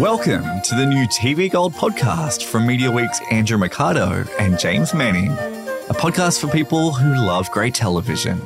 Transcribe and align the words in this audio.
Welcome 0.00 0.60
to 0.60 0.74
the 0.74 0.84
new 0.84 1.06
TV 1.06 1.50
Gold 1.50 1.72
podcast 1.72 2.44
from 2.44 2.66
Media 2.66 2.90
Week's 2.92 3.22
Andrew 3.30 3.56
Mercado 3.56 4.26
and 4.38 4.58
James 4.58 4.92
Manning, 4.92 5.30
a 5.30 5.94
podcast 5.94 6.38
for 6.38 6.48
people 6.48 6.92
who 6.92 7.14
love 7.26 7.50
great 7.50 7.74
television. 7.74 8.38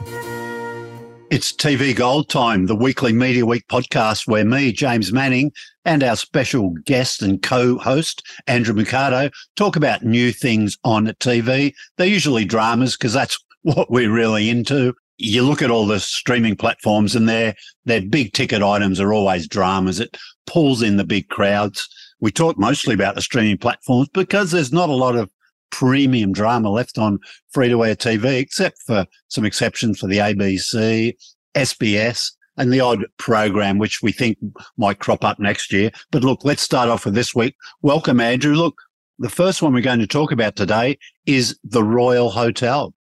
It's 1.29 1.53
TV 1.53 1.95
Gold 1.97 2.29
time, 2.29 2.67
the 2.67 2.77
weekly 2.77 3.13
Media 3.13 3.45
Week 3.45 3.67
podcast 3.67 4.29
where 4.29 4.45
me, 4.45 4.71
James 4.71 5.13
Manning, 5.13 5.51
and 5.85 6.05
our 6.05 6.15
special 6.15 6.71
guest 6.85 7.21
and 7.21 7.43
co-host, 7.43 8.23
Andrew 8.47 8.75
Mercado, 8.75 9.29
talk 9.57 9.75
about 9.75 10.05
new 10.05 10.31
things 10.31 10.79
on 10.85 11.07
TV. 11.19 11.75
They're 11.97 12.07
usually 12.07 12.45
dramas 12.45 12.97
because 12.97 13.13
that's 13.13 13.37
what 13.63 13.91
we're 13.91 14.13
really 14.13 14.51
into. 14.51 14.95
You 15.23 15.43
look 15.43 15.61
at 15.61 15.71
all 15.71 15.87
the 15.87 16.01
streaming 16.01 16.57
platforms 16.57 17.15
and 17.15 17.29
their 17.29 17.55
their 17.85 18.01
big 18.01 18.33
ticket 18.33 18.63
items 18.63 18.99
are 19.01 19.13
always 19.13 19.47
dramas. 19.47 20.01
It 20.01 20.17
pulls 20.47 20.81
in 20.81 20.97
the 20.97 21.05
big 21.05 21.29
crowds. 21.29 21.87
We 22.21 22.31
talk 22.31 22.59
mostly 22.59 22.95
about 22.95 23.17
the 23.17 23.23
streaming 23.23 23.59
platforms 23.59 24.09
because 24.15 24.51
there's 24.51 24.73
not 24.73 24.89
a 24.89 24.95
lot 24.95 25.17
of 25.17 25.31
premium 25.71 26.33
drama 26.33 26.71
left 26.71 26.97
on 26.97 27.19
free 27.51 27.69
to 27.69 27.85
air 27.85 27.95
TV, 27.95 28.39
except 28.39 28.79
for 28.87 29.07
some 29.29 29.45
exceptions 29.45 29.99
for 29.99 30.07
the 30.07 30.19
ABC, 30.19 31.15
SBS, 31.55 32.33
and 32.57 32.73
the 32.73 32.81
odd 32.81 33.05
program, 33.19 33.77
which 33.77 34.03
we 34.03 34.13
think 34.13 34.39
might 34.79 35.01
crop 35.01 35.23
up 35.23 35.39
next 35.39 35.71
year. 35.71 35.91
But 36.11 36.25
look, 36.25 36.45
let's 36.45 36.63
start 36.63 36.89
off 36.89 37.05
with 37.05 37.15
this 37.15 37.35
week. 37.35 37.57
Welcome, 37.83 38.21
Andrew. 38.21 38.55
Look, 38.55 38.81
the 39.19 39.29
first 39.29 39.61
one 39.61 39.75
we're 39.75 39.83
going 39.83 39.99
to 40.01 40.07
talk 40.07 40.33
about 40.33 40.57
today 40.57 40.99
is 41.27 41.59
The 41.63 41.85
Royal 41.85 42.31
Hotel. 42.31 42.95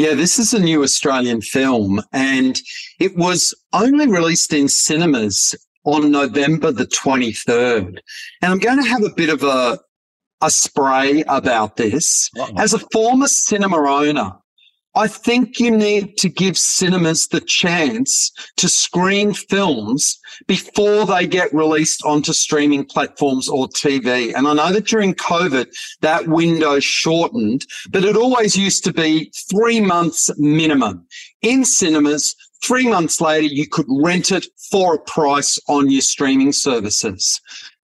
Yeah, 0.00 0.14
this 0.14 0.38
is 0.38 0.54
a 0.54 0.58
new 0.58 0.82
Australian 0.82 1.42
film 1.42 2.00
and 2.14 2.58
it 2.98 3.18
was 3.18 3.54
only 3.74 4.08
released 4.08 4.50
in 4.54 4.66
cinemas 4.66 5.54
on 5.84 6.10
November 6.10 6.72
the 6.72 6.86
23rd. 6.86 7.98
And 8.40 8.50
I'm 8.50 8.60
going 8.60 8.82
to 8.82 8.88
have 8.88 9.02
a 9.02 9.10
bit 9.14 9.28
of 9.28 9.42
a, 9.42 9.78
a 10.40 10.50
spray 10.50 11.22
about 11.28 11.76
this. 11.76 12.30
As 12.56 12.72
a 12.72 12.78
former 12.94 13.26
cinema 13.26 13.76
owner, 13.76 14.32
I 14.94 15.06
think 15.06 15.60
you 15.60 15.70
need 15.70 16.16
to 16.18 16.28
give 16.28 16.58
cinemas 16.58 17.28
the 17.28 17.40
chance 17.40 18.32
to 18.56 18.68
screen 18.68 19.32
films 19.32 20.18
before 20.48 21.06
they 21.06 21.28
get 21.28 21.54
released 21.54 22.04
onto 22.04 22.32
streaming 22.32 22.84
platforms 22.84 23.48
or 23.48 23.68
TV. 23.68 24.34
And 24.34 24.48
I 24.48 24.54
know 24.54 24.72
that 24.72 24.86
during 24.86 25.14
COVID, 25.14 25.68
that 26.00 26.26
window 26.26 26.80
shortened, 26.80 27.66
but 27.90 28.04
it 28.04 28.16
always 28.16 28.56
used 28.56 28.82
to 28.84 28.92
be 28.92 29.32
three 29.48 29.80
months 29.80 30.28
minimum 30.38 31.06
in 31.42 31.64
cinemas. 31.64 32.34
Three 32.62 32.88
months 32.88 33.20
later, 33.20 33.46
you 33.46 33.66
could 33.68 33.86
rent 33.88 34.32
it 34.32 34.46
for 34.70 34.96
a 34.96 34.98
price 34.98 35.58
on 35.68 35.88
your 35.88 36.02
streaming 36.02 36.52
services 36.52 37.40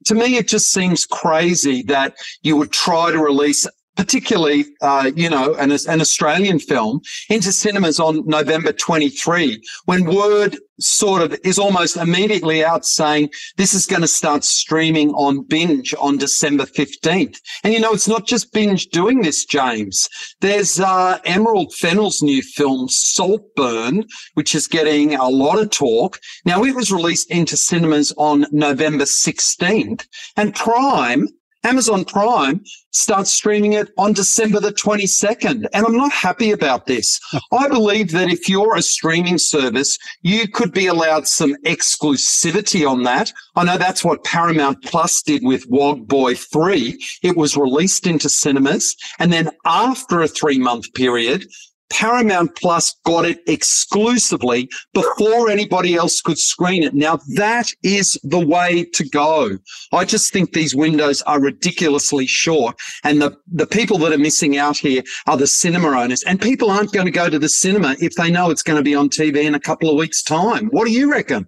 to 0.07 0.15
me, 0.15 0.37
it 0.37 0.47
just 0.47 0.73
seems 0.73 1.05
crazy 1.05 1.83
that 1.83 2.17
you 2.43 2.57
would 2.57 2.71
try 2.71 3.11
to 3.11 3.19
release 3.19 3.67
particularly, 3.97 4.65
uh, 4.83 5.11
you 5.15 5.31
know, 5.31 5.55
an, 5.55 5.73
an 5.73 6.01
Australian 6.01 6.59
film 6.59 7.01
into 7.29 7.53
cinemas 7.53 7.99
on 7.99 8.27
November 8.27 8.73
23, 8.73 9.63
when 9.87 10.05
word 10.05 10.57
sort 10.79 11.23
of 11.23 11.39
is 11.43 11.59
almost 11.59 11.97
immediately 11.97 12.65
out 12.65 12.85
saying 12.85 13.31
this 13.57 13.73
is 13.73 13.87
going 13.87 14.03
to 14.03 14.09
start 14.09 14.45
streaming 14.45 15.11
on 15.11 15.43
binge 15.43 15.95
on 15.99 16.19
December 16.19 16.65
15th. 16.65 17.41
And 17.65 17.73
you 17.73 17.81
know, 17.81 17.93
it's 17.93 18.09
not 18.09 18.27
just 18.27 18.53
binge 18.53 18.87
doing 18.89 19.23
this, 19.23 19.45
James. 19.45 20.09
There's 20.41 20.79
uh, 20.79 21.19
Emerald 21.25 21.75
Fennell's 21.75 22.23
new 22.23 22.43
film, 22.43 22.89
Saltburn, 22.89 24.05
which 24.35 24.55
is 24.55 24.67
getting 24.67 25.15
a 25.15 25.29
lot 25.29 25.59
of 25.59 25.71
talk. 25.71 26.21
Now, 26.45 26.63
it 26.65 26.75
was 26.75 26.93
released 26.93 27.31
into 27.31 27.57
cinemas 27.57 28.13
on 28.17 28.47
November 28.53 29.05
16th 29.05 30.07
and 30.37 30.55
Prime 30.55 31.29
Amazon 31.67 32.05
Prime 32.05 32.63
starts 32.93 33.33
streaming 33.33 33.73
it 33.73 33.91
on 33.99 34.13
December 34.13 34.61
the 34.61 34.73
22nd. 34.73 35.67
And 35.73 35.85
I'm 35.85 35.97
not 35.97 36.13
happy 36.13 36.53
about 36.53 36.87
this. 36.87 37.19
I 37.53 37.67
believe 37.69 38.13
that 38.13 38.31
if 38.31 38.49
you're 38.49 38.77
a 38.77 38.83
streaming 38.83 39.37
service, 39.39 39.99
you 40.23 40.47
could 40.47 40.73
be 40.73 40.87
allowed 40.87 41.27
some 41.27 41.57
exclusivity 41.65 42.89
on 42.89 43.03
that. 43.03 43.33
I 43.57 43.65
know 43.65 43.79
that's 43.79 44.05
what 44.05 44.23
Paramount 44.23 44.85
Plus 44.85 45.23
did 45.23 45.45
with 45.45 45.69
Wog 45.69 46.07
Boy 46.07 46.37
3. 46.37 46.97
It 47.25 47.37
was 47.37 47.57
released 47.57 48.07
into 48.07 48.29
cinemas. 48.29 48.95
And 49.19 49.33
then 49.33 49.51
after 49.65 50.23
a 50.23 50.29
three 50.29 50.59
month 50.59 50.95
period, 50.95 51.47
Paramount 51.91 52.55
Plus 52.57 52.95
got 53.05 53.25
it 53.25 53.41
exclusively 53.47 54.69
before 54.93 55.51
anybody 55.51 55.95
else 55.95 56.21
could 56.21 56.39
screen 56.39 56.83
it. 56.83 56.95
Now 56.95 57.19
that 57.35 57.71
is 57.83 58.19
the 58.23 58.45
way 58.45 58.85
to 58.95 59.09
go. 59.09 59.59
I 59.93 60.05
just 60.05 60.33
think 60.33 60.53
these 60.53 60.75
windows 60.75 61.23
are 61.23 61.41
ridiculously 61.41 62.27
short 62.27 62.77
and 63.05 63.23
the, 63.23 63.37
the 63.51 63.67
people 63.67 63.99
that 63.99 64.13
are 64.13 64.19
missing 64.19 64.57
out 64.57 64.77
here 64.77 65.03
are 65.27 65.37
the 65.37 65.47
cinema 65.47 65.89
owners 65.89 66.23
and 66.25 66.41
people 66.41 66.71
aren't 66.71 66.93
going 66.93 67.07
to 67.07 67.13
go 67.13 67.31
to 67.31 67.39
the 67.39 67.49
cinema 67.49 67.97
if 68.01 68.15
they 68.15 68.31
know 68.31 68.51
it's 68.51 68.63
going 68.63 68.79
to 68.79 68.83
be 68.83 68.95
on 68.95 69.09
TV 69.09 69.45
in 69.45 69.55
a 69.55 69.61
couple 69.61 69.89
of 69.89 69.97
weeks 69.97 70.23
time. 70.23 70.67
What 70.69 70.87
do 70.87 70.93
you 70.93 71.11
reckon? 71.11 71.47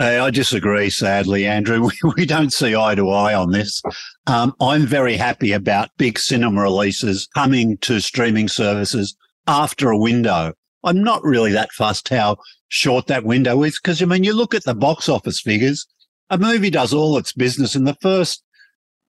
Hey, 0.00 0.18
I 0.18 0.30
disagree, 0.30 0.88
sadly, 0.88 1.46
Andrew. 1.46 1.90
We, 2.02 2.12
we 2.16 2.24
don't 2.24 2.54
see 2.54 2.74
eye 2.74 2.94
to 2.94 3.10
eye 3.10 3.34
on 3.34 3.50
this. 3.50 3.82
Um, 4.26 4.54
I'm 4.58 4.86
very 4.86 5.14
happy 5.14 5.52
about 5.52 5.90
big 5.98 6.18
cinema 6.18 6.62
releases 6.62 7.28
coming 7.34 7.76
to 7.78 8.00
streaming 8.00 8.48
services 8.48 9.14
after 9.46 9.90
a 9.90 9.98
window. 9.98 10.52
I'm 10.82 11.02
not 11.02 11.22
really 11.22 11.52
that 11.52 11.72
fussed 11.72 12.08
how 12.08 12.38
short 12.68 13.06
that 13.08 13.24
window 13.24 13.62
is 13.62 13.78
because, 13.78 14.00
I 14.00 14.06
mean, 14.06 14.24
you 14.24 14.32
look 14.32 14.54
at 14.54 14.64
the 14.64 14.74
box 14.74 15.08
office 15.08 15.40
figures, 15.40 15.86
a 16.30 16.38
movie 16.38 16.70
does 16.70 16.94
all 16.94 17.18
its 17.18 17.32
business 17.32 17.74
in 17.74 17.84
the 17.84 17.96
first 18.00 18.42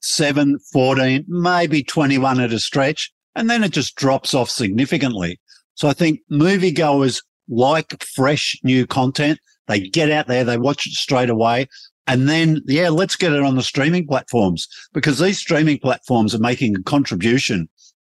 seven, 0.01 0.59
14, 0.71 1.25
maybe 1.27 1.83
21 1.83 2.39
at 2.39 2.53
a 2.53 2.59
stretch, 2.59 3.11
and 3.35 3.49
then 3.49 3.63
it 3.63 3.71
just 3.71 3.95
drops 3.95 4.33
off 4.33 4.49
significantly. 4.49 5.39
So 5.73 5.87
I 5.87 5.93
think 5.93 6.21
moviegoers 6.31 7.21
like 7.49 8.01
fresh 8.03 8.57
new 8.63 8.85
content. 8.87 9.39
They 9.67 9.81
get 9.81 10.11
out 10.11 10.27
there, 10.27 10.43
they 10.43 10.57
watch 10.57 10.87
it 10.87 10.93
straight 10.93 11.29
away. 11.29 11.67
And 12.07 12.29
then, 12.29 12.61
yeah, 12.65 12.89
let's 12.89 13.17
get 13.17 13.33
it 13.33 13.43
on 13.43 13.55
the 13.55 13.63
streaming 13.63 14.07
platforms 14.07 14.67
because 14.93 15.19
these 15.19 15.39
streaming 15.39 15.77
platforms 15.79 16.33
are 16.33 16.39
making 16.39 16.75
a 16.75 16.83
contribution 16.83 17.67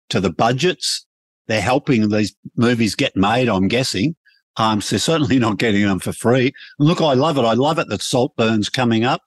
to 0.09 0.19
the 0.19 0.29
budgets 0.31 1.06
they're 1.47 1.61
helping 1.61 2.09
these 2.09 2.35
movies 2.55 2.95
get 2.95 3.15
made, 3.15 3.49
I'm 3.49 3.67
guessing. 3.67 4.15
Um, 4.57 4.81
so 4.81 4.95
they're 4.95 4.99
certainly 4.99 5.39
not 5.39 5.57
getting 5.57 5.85
them 5.85 5.99
for 5.99 6.11
free. 6.11 6.53
look, 6.79 7.01
I 7.01 7.13
love 7.13 7.37
it. 7.37 7.45
I 7.45 7.53
love 7.53 7.79
it 7.79 7.89
that 7.89 8.01
Saltburn's 8.01 8.69
coming 8.69 9.03
up. 9.03 9.21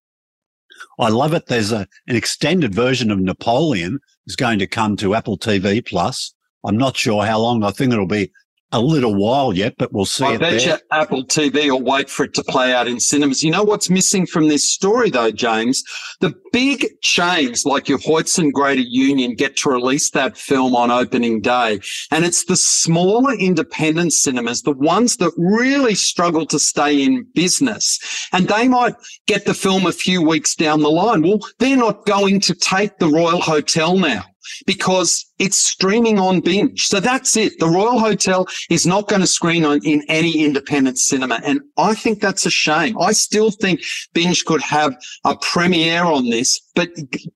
I 0.98 1.09
love 1.09 1.34
it. 1.34 1.47
There's 1.47 1.72
a, 1.72 1.86
an 2.09 2.16
extended 2.16 2.75
version 2.75 3.10
of 3.10 3.20
Napoleon 3.20 4.00
is 4.26 4.36
going 4.36 4.59
to 4.59 4.66
come 4.66 4.97
to 4.97 5.14
Apple 5.14 5.38
TV 5.38 5.84
Plus. 5.84 6.34
I'm 6.64 6.76
not 6.76 6.97
sure 6.97 7.25
how 7.25 7.38
long. 7.38 7.62
I 7.62 7.70
think 7.70 7.92
it'll 7.92 8.06
be 8.06 8.30
a 8.72 8.81
little 8.81 9.14
while 9.14 9.53
yet, 9.53 9.75
but 9.78 9.92
we'll 9.92 10.04
see. 10.04 10.25
I 10.25 10.36
bet 10.36 10.64
you 10.64 10.76
Apple 10.92 11.25
TV 11.25 11.70
will 11.70 11.82
wait 11.82 12.08
for 12.08 12.25
it 12.25 12.34
to 12.34 12.44
play 12.44 12.72
out 12.72 12.86
in 12.86 13.00
cinemas. 13.00 13.42
You 13.42 13.50
know 13.50 13.64
what's 13.64 13.91
missing 13.91 14.26
from 14.26 14.48
this 14.48 14.72
story, 14.72 15.10
though, 15.10 15.32
James? 15.32 15.82
The 16.20 16.34
big 16.53 16.86
chains 17.00 17.64
like 17.64 17.88
your 17.88 17.98
Hoyts 17.98 18.38
and 18.38 18.53
Greater 18.53 18.82
Union 18.82 19.34
get 19.34 19.56
to 19.59 19.70
release 19.70 20.10
that 20.10 20.36
film 20.36 20.76
on 20.76 20.91
opening 20.91 21.41
day. 21.41 21.80
And 22.12 22.25
it's 22.25 22.44
the 22.44 22.56
smaller 22.56 23.34
independent 23.34 24.12
cinemas, 24.12 24.62
the 24.62 24.72
ones 24.72 25.16
that 25.16 25.32
really 25.36 25.97
struggle 25.97 26.47
to 26.47 26.59
stay 26.59 27.03
in 27.03 27.26
business. 27.34 27.98
And 28.32 28.47
they 28.47 28.69
might 28.69 28.94
get 29.26 29.47
the 29.47 29.54
film 29.54 29.86
a 29.86 29.92
few 29.92 30.22
weeks 30.22 30.54
down 30.54 30.80
the 30.80 30.91
line. 30.91 31.22
Well, 31.22 31.41
they're 31.59 31.76
not 31.76 32.06
going 32.06 32.41
to 32.41 32.54
take 32.54 32.98
the 32.98 33.09
Royal 33.09 33.41
Hotel 33.41 33.97
now 33.97 34.25
because 34.66 35.26
it's 35.38 35.56
streaming 35.56 36.18
on 36.18 36.40
binge. 36.40 36.86
So 36.86 37.00
that's 37.00 37.36
it. 37.36 37.58
The 37.58 37.68
Royal 37.68 37.98
Hotel 37.98 38.46
is 38.68 38.86
not 38.86 39.08
going 39.08 39.20
to 39.20 39.26
screen 39.26 39.64
on 39.64 39.80
in 39.84 40.02
any 40.08 40.44
independent 40.44 40.98
cinema. 40.98 41.40
And 41.44 41.60
I 41.76 41.94
think 41.94 42.20
that's 42.20 42.46
a 42.46 42.50
shame. 42.50 42.98
I 43.00 43.12
still 43.12 43.50
think 43.50 43.80
binge 44.12 44.44
could 44.44 44.62
have 44.62 44.94
a 45.24 45.36
premiere 45.36 46.04
on 46.04 46.30
this, 46.30 46.60
but 46.74 46.91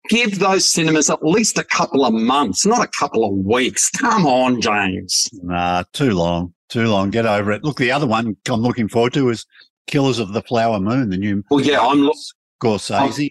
give 0.08 0.38
those 0.38 0.68
cinemas 0.68 1.10
at 1.10 1.24
least 1.24 1.58
a 1.58 1.64
couple 1.64 2.04
of 2.04 2.12
months, 2.12 2.66
not 2.66 2.84
a 2.84 2.88
couple 2.88 3.24
of 3.24 3.32
weeks. 3.44 3.90
Come 3.90 4.26
on, 4.26 4.60
James. 4.60 5.28
Nah, 5.42 5.84
too 5.92 6.12
long. 6.12 6.54
Too 6.68 6.88
long. 6.88 7.10
Get 7.10 7.26
over 7.26 7.52
it. 7.52 7.64
Look, 7.64 7.76
the 7.76 7.92
other 7.92 8.06
one 8.06 8.36
I'm 8.48 8.62
looking 8.62 8.88
forward 8.88 9.12
to 9.14 9.28
is 9.28 9.44
Killers 9.86 10.18
of 10.18 10.32
the 10.32 10.42
Flower 10.42 10.80
Moon, 10.80 11.10
the 11.10 11.18
new. 11.18 11.44
Well, 11.50 11.60
yeah, 11.60 11.80
I'm. 11.80 12.10
Scorsese. 12.62 13.24
I'm, 13.24 13.30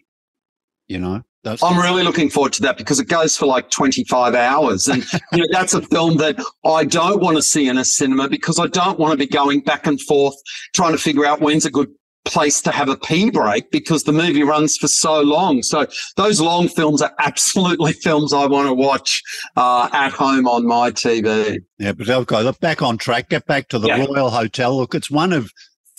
you 0.87 0.99
know, 0.99 1.21
that's 1.43 1.63
I'm 1.63 1.79
really 1.79 2.03
looking 2.03 2.29
forward 2.29 2.53
to 2.53 2.61
that 2.63 2.77
because 2.77 2.99
it 2.99 3.07
goes 3.07 3.35
for 3.35 3.47
like 3.47 3.69
25 3.71 4.35
hours. 4.35 4.87
And, 4.87 5.03
you 5.31 5.39
know, 5.39 5.47
that's 5.51 5.73
a 5.73 5.81
film 5.81 6.17
that 6.17 6.39
I 6.65 6.83
don't 6.83 7.21
want 7.21 7.37
to 7.37 7.41
see 7.41 7.67
in 7.67 7.77
a 7.77 7.85
cinema 7.85 8.29
because 8.29 8.59
I 8.59 8.67
don't 8.67 8.99
want 8.99 9.11
to 9.13 9.17
be 9.17 9.27
going 9.27 9.61
back 9.61 9.87
and 9.87 9.99
forth 10.01 10.35
trying 10.75 10.91
to 10.91 10.99
figure 10.99 11.25
out 11.25 11.41
when's 11.41 11.65
a 11.65 11.71
good 11.71 11.89
place 12.25 12.61
to 12.61 12.71
have 12.71 12.87
a 12.87 12.95
pee 12.95 13.31
break 13.31 13.71
because 13.71 14.03
the 14.03 14.11
movie 14.11 14.43
runs 14.43 14.77
for 14.77 14.87
so 14.87 15.21
long. 15.21 15.63
So 15.63 15.87
those 16.15 16.39
long 16.39 16.67
films 16.67 17.01
are 17.01 17.13
absolutely 17.17 17.93
films 18.03 18.33
I 18.33 18.45
want 18.45 18.67
to 18.67 18.73
watch 18.75 19.23
uh, 19.57 19.89
at 19.93 20.11
home 20.11 20.47
on 20.47 20.67
my 20.67 20.91
TV. 20.91 21.57
Yeah, 21.79 21.93
but 21.93 22.07
okay, 22.07 22.43
look 22.43 22.59
back 22.59 22.83
on 22.83 22.99
track. 22.99 23.29
Get 23.29 23.47
back 23.47 23.69
to 23.69 23.79
the 23.79 23.87
yeah. 23.87 24.05
Royal 24.05 24.29
Hotel. 24.29 24.77
Look, 24.77 24.93
it's 24.93 25.09
one 25.09 25.33
of 25.33 25.49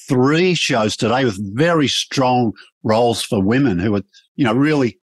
three 0.09 0.55
shows 0.55 0.97
today 0.97 1.25
with 1.25 1.39
very 1.57 1.89
strong 1.89 2.53
roles 2.85 3.23
for 3.23 3.43
women 3.43 3.81
who 3.81 3.97
are 3.97 4.03
you 4.37 4.45
know, 4.45 4.55
really, 4.55 4.99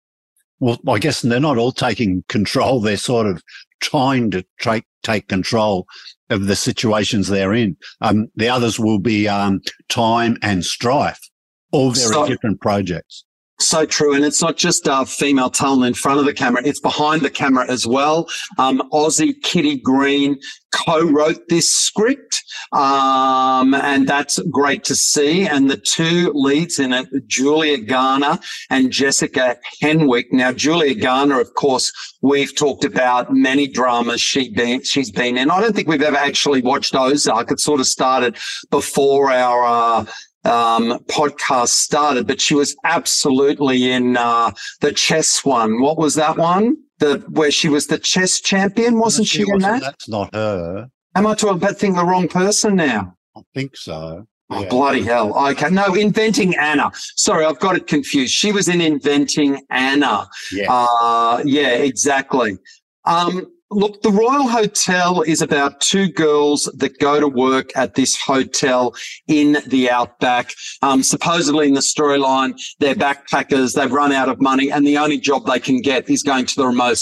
well, 0.60 0.78
I 0.88 1.00
guess 1.00 1.22
they're 1.22 1.40
not 1.40 1.58
all 1.58 1.72
taking 1.72 2.24
control. 2.28 2.80
They're 2.80 2.98
sort 2.98 3.28
of 3.28 3.44
trying 3.80 4.32
to 4.32 4.46
take, 4.60 4.86
take 5.04 5.28
control 5.28 5.88
of 6.30 6.48
the 6.48 6.56
situations 6.56 7.28
they're 7.28 7.54
in. 7.54 7.78
Um, 8.02 8.28
the 8.36 8.50
others 8.50 8.80
will 8.80 9.00
be, 9.00 9.28
um, 9.28 9.62
time 9.88 10.38
and 10.42 10.66
strife, 10.66 11.20
all 11.72 11.92
very 11.92 12.28
different 12.28 12.62
projects. 12.62 13.24
So 13.62 13.86
true. 13.86 14.14
And 14.14 14.24
it's 14.24 14.42
not 14.42 14.56
just 14.56 14.88
a 14.90 15.06
female 15.06 15.50
talent 15.50 15.86
in 15.86 15.94
front 15.94 16.20
of 16.20 16.26
the 16.26 16.34
camera, 16.34 16.62
it's 16.66 16.80
behind 16.80 17.22
the 17.22 17.30
camera 17.30 17.70
as 17.70 17.86
well. 17.86 18.28
Um, 18.58 18.82
Aussie 18.94 19.34
Kitty 19.44 19.78
Green 19.78 20.40
co-wrote 20.72 21.48
this 21.50 21.70
script. 21.70 22.44
Um, 22.72 23.74
and 23.74 24.08
that's 24.08 24.40
great 24.50 24.84
to 24.86 24.96
see. 24.96 25.46
And 25.46 25.70
the 25.70 25.78
two 25.78 26.32
leads 26.34 26.80
in 26.80 26.94
it, 26.94 27.08
Julia 27.28 27.80
Garner 27.80 28.40
and 28.70 28.92
Jessica 28.92 29.58
Henwick. 29.82 30.26
Now, 30.32 30.54
Julia 30.54 30.96
Garner, 30.96 31.42
of 31.42 31.54
course, 31.56 31.92
we've 32.22 32.56
talked 32.56 32.86
about 32.86 33.34
many 33.34 33.68
dramas 33.68 34.22
she 34.22 34.52
been, 34.52 34.84
she's 34.84 35.12
been 35.12 35.38
in. 35.38 35.50
I 35.50 35.60
don't 35.60 35.76
think 35.76 35.88
we've 35.88 36.02
ever 36.02 36.18
actually 36.18 36.62
watched 36.62 36.96
Ozark. 36.96 37.52
It 37.52 37.60
sort 37.60 37.80
of 37.80 37.88
started 37.88 38.38
before 38.70 39.32
our, 39.32 39.66
uh, 39.66 40.06
um, 40.46 41.00
podcast 41.06 41.70
started, 41.70 42.28
but 42.28 42.42
she 42.42 42.56
was 42.56 42.76
absolutely 42.84 43.92
in 43.92 44.18
uh, 44.18 44.52
the 44.82 44.92
chess 44.92 45.44
one. 45.44 45.82
What 45.82 45.98
was 45.98 46.16
that 46.16 46.38
one? 46.38 46.78
The 47.00 47.24
where 47.30 47.52
she 47.52 47.70
was 47.70 47.88
the 47.88 47.98
chess 47.98 48.40
champion, 48.42 49.00
wasn't 49.00 49.28
she, 49.28 49.44
she 49.44 49.52
in 49.52 49.60
that? 49.60 49.82
That's 49.82 50.10
not 50.10 50.34
her. 50.34 50.90
Am 51.16 51.28
I 51.28 51.34
talking 51.34 51.58
about 51.58 51.78
thinking 51.78 51.98
the 51.98 52.06
wrong 52.06 52.28
person 52.28 52.76
now? 52.76 53.16
I 53.36 53.42
think 53.54 53.76
so. 53.76 54.28
Oh, 54.52 54.62
yeah. 54.62 54.70
bloody 54.70 55.04
hell. 55.04 55.38
Okay. 55.52 55.70
No, 55.70 55.94
Inventing 55.94 56.56
Anna. 56.58 56.92
Sorry, 57.16 57.46
I've 57.46 57.60
got 57.60 57.76
it 57.76 57.88
confused. 57.88 58.34
She 58.34 58.52
was 58.52 58.68
in 58.68 58.82
Inventing 58.82 59.62
Anna. 59.70 60.28
Yeah. 60.52 60.72
Uh, 60.72 61.42
yeah, 61.46 61.70
exactly. 61.70 62.58
Um, 63.06 63.46
Look, 63.72 64.02
the 64.02 64.12
Royal 64.12 64.48
Hotel 64.48 65.22
is 65.22 65.44
about 65.44 65.80
two 65.80 66.10
girls 66.10 66.64
that 66.76 66.98
go 66.98 67.20
to 67.20 67.28
work 67.28 67.70
at 67.76 67.94
this 67.94 68.20
hotel 68.20 68.96
in 69.28 69.58
the 69.68 69.92
outback. 69.92 70.54
Um, 70.82 71.04
supposedly 71.04 71.68
in 71.68 71.76
the 71.76 71.82
storyline, 71.82 72.60
they're 72.80 72.96
backpackers. 72.96 73.76
They've 73.76 73.92
run 73.92 74.12
out 74.12 74.28
of 74.28 74.42
money 74.42 74.72
and 74.72 74.88
the 74.88 74.98
only 74.98 75.20
job 75.20 75.46
they 75.46 75.60
can 75.60 75.82
get 75.82 76.10
is 76.10 76.24
going 76.24 76.48
to 76.48 76.56
the 76.56 76.66
remote, 76.66 76.98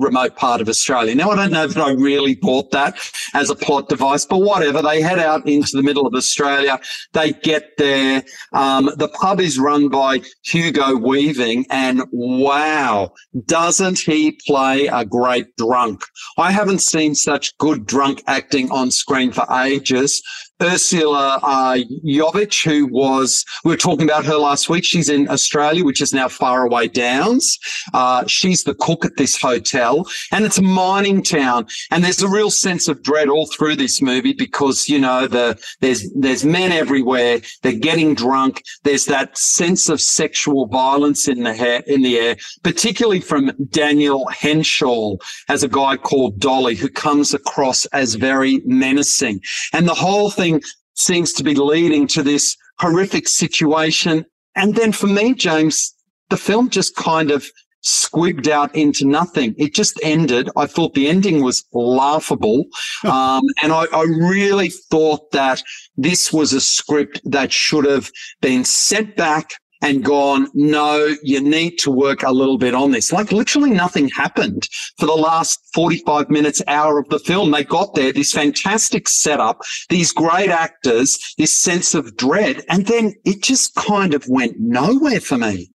remote 0.00 0.36
part 0.36 0.60
of 0.60 0.68
Australia. 0.68 1.14
Now, 1.14 1.30
I 1.30 1.36
don't 1.36 1.52
know 1.52 1.66
that 1.66 1.80
I 1.80 1.92
really 1.92 2.34
bought 2.34 2.70
that 2.72 2.98
as 3.34 3.50
a 3.50 3.54
plot 3.54 3.88
device, 3.88 4.24
but 4.24 4.38
whatever. 4.38 4.82
They 4.82 5.02
head 5.02 5.18
out 5.18 5.46
into 5.46 5.76
the 5.76 5.82
middle 5.82 6.06
of 6.06 6.14
Australia. 6.14 6.80
They 7.12 7.32
get 7.32 7.76
there. 7.78 8.24
Um, 8.52 8.90
the 8.96 9.08
pub 9.08 9.40
is 9.40 9.58
run 9.58 9.88
by 9.88 10.22
Hugo 10.42 10.96
Weaving 10.96 11.66
and 11.70 12.02
wow, 12.10 13.12
doesn't 13.46 13.98
he 13.98 14.38
play 14.46 14.86
a 14.86 15.04
great 15.04 15.56
drunk? 15.56 16.02
I 16.38 16.50
haven't 16.50 16.80
seen 16.80 17.14
such 17.14 17.56
good 17.58 17.86
drunk 17.86 18.22
acting 18.26 18.70
on 18.70 18.90
screen 18.90 19.32
for 19.32 19.46
ages. 19.62 20.22
Ursula 20.62 21.40
uh, 21.42 21.78
Yovich, 22.04 22.64
who 22.64 22.86
was, 22.86 23.44
we 23.64 23.70
were 23.70 23.76
talking 23.76 24.06
about 24.06 24.24
her 24.24 24.36
last 24.36 24.68
week. 24.68 24.84
She's 24.84 25.08
in 25.08 25.28
Australia, 25.28 25.84
which 25.84 26.00
is 26.00 26.12
now 26.12 26.28
Faraway 26.28 26.88
Downs. 26.88 27.58
Uh, 27.94 28.26
she's 28.26 28.64
the 28.64 28.74
cook 28.74 29.04
at 29.04 29.16
this 29.16 29.40
hotel 29.40 30.06
and 30.32 30.44
it's 30.44 30.58
a 30.58 30.62
mining 30.62 31.22
town. 31.22 31.66
And 31.90 32.04
there's 32.04 32.22
a 32.22 32.28
real 32.28 32.50
sense 32.50 32.88
of 32.88 33.02
dread 33.02 33.28
all 33.28 33.46
through 33.46 33.76
this 33.76 34.02
movie 34.02 34.32
because, 34.32 34.88
you 34.88 34.98
know, 34.98 35.26
the, 35.26 35.58
there's, 35.80 36.10
there's 36.12 36.44
men 36.44 36.72
everywhere. 36.72 37.40
They're 37.62 37.72
getting 37.72 38.14
drunk. 38.14 38.62
There's 38.84 39.06
that 39.06 39.36
sense 39.38 39.88
of 39.88 40.00
sexual 40.00 40.66
violence 40.66 41.28
in 41.28 41.42
the 41.42 41.54
hair, 41.54 41.82
in 41.86 42.02
the 42.02 42.18
air, 42.18 42.36
particularly 42.62 43.20
from 43.20 43.52
Daniel 43.70 44.28
Henshall 44.32 45.18
as 45.48 45.62
a 45.62 45.68
guy 45.68 45.96
called 45.96 46.38
Dolly 46.38 46.74
who 46.74 46.88
comes 46.88 47.32
across 47.34 47.86
as 47.86 48.14
very 48.14 48.60
menacing. 48.64 49.40
And 49.72 49.88
the 49.88 49.94
whole 49.94 50.30
thing 50.30 50.49
seems 50.94 51.32
to 51.34 51.44
be 51.44 51.54
leading 51.54 52.06
to 52.08 52.22
this 52.22 52.56
horrific 52.78 53.28
situation. 53.28 54.24
And 54.56 54.74
then 54.74 54.92
for 54.92 55.06
me, 55.06 55.34
James, 55.34 55.94
the 56.30 56.36
film 56.36 56.70
just 56.70 56.96
kind 56.96 57.30
of 57.30 57.46
squibbed 57.82 58.48
out 58.48 58.74
into 58.74 59.06
nothing. 59.06 59.54
It 59.56 59.74
just 59.74 59.98
ended. 60.02 60.50
I 60.56 60.66
thought 60.66 60.94
the 60.94 61.08
ending 61.08 61.42
was 61.42 61.64
laughable. 61.72 62.64
Um, 63.02 63.42
and 63.62 63.72
I, 63.72 63.86
I, 63.94 64.02
really 64.02 64.68
thought 64.68 65.30
that 65.30 65.62
this 65.96 66.34
was 66.34 66.52
a 66.52 66.60
script 66.60 67.18
that 67.24 67.50
should 67.50 67.86
have 67.86 68.10
been 68.42 68.62
sent 68.62 69.16
back 69.16 69.52
and 69.82 70.04
gone, 70.04 70.48
no, 70.54 71.14
you 71.22 71.40
need 71.40 71.78
to 71.78 71.90
work 71.90 72.22
a 72.22 72.32
little 72.32 72.58
bit 72.58 72.74
on 72.74 72.90
this. 72.90 73.12
Like 73.12 73.32
literally 73.32 73.70
nothing 73.70 74.08
happened 74.08 74.68
for 74.98 75.06
the 75.06 75.14
last 75.14 75.58
45 75.74 76.28
minutes, 76.30 76.62
hour 76.66 76.98
of 76.98 77.08
the 77.08 77.18
film. 77.18 77.50
They 77.50 77.64
got 77.64 77.94
there, 77.94 78.12
this 78.12 78.32
fantastic 78.32 79.08
setup, 79.08 79.62
these 79.88 80.12
great 80.12 80.50
actors, 80.50 81.18
this 81.38 81.56
sense 81.56 81.94
of 81.94 82.16
dread. 82.16 82.62
And 82.68 82.86
then 82.86 83.14
it 83.24 83.42
just 83.42 83.74
kind 83.74 84.14
of 84.14 84.26
went 84.28 84.58
nowhere 84.58 85.20
for 85.20 85.38
me. 85.38 85.70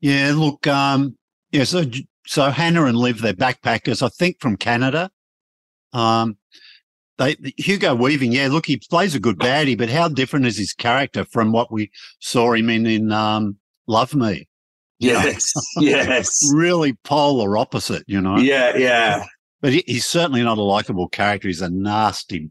Yeah. 0.00 0.32
Look, 0.34 0.66
um, 0.66 1.16
yeah. 1.52 1.64
So, 1.64 1.84
so 2.26 2.50
Hannah 2.50 2.86
and 2.86 2.98
Liv, 2.98 3.20
they're 3.20 3.34
backpackers, 3.34 4.02
I 4.02 4.08
think 4.08 4.40
from 4.40 4.56
Canada. 4.56 5.10
Um, 5.92 6.36
they 7.18 7.36
Hugo 7.56 7.94
Weaving, 7.94 8.32
yeah, 8.32 8.48
look, 8.48 8.66
he 8.66 8.76
plays 8.76 9.14
a 9.14 9.20
good 9.20 9.38
baddie, 9.38 9.76
but 9.76 9.88
how 9.88 10.08
different 10.08 10.46
is 10.46 10.58
his 10.58 10.72
character 10.72 11.24
from 11.24 11.52
what 11.52 11.72
we 11.72 11.90
saw 12.20 12.52
him 12.52 12.68
in 12.68 12.86
in 12.86 13.12
um, 13.12 13.56
Love 13.86 14.14
Me? 14.14 14.46
Yes, 14.98 15.52
yes, 15.78 16.50
really 16.54 16.94
polar 17.04 17.56
opposite, 17.56 18.04
you 18.06 18.20
know. 18.20 18.38
Yeah, 18.38 18.76
yeah. 18.76 19.24
But 19.60 19.72
he, 19.72 19.84
he's 19.86 20.06
certainly 20.06 20.42
not 20.42 20.58
a 20.58 20.62
likable 20.62 21.08
character. 21.08 21.48
He's 21.48 21.62
a 21.62 21.70
nasty, 21.70 22.50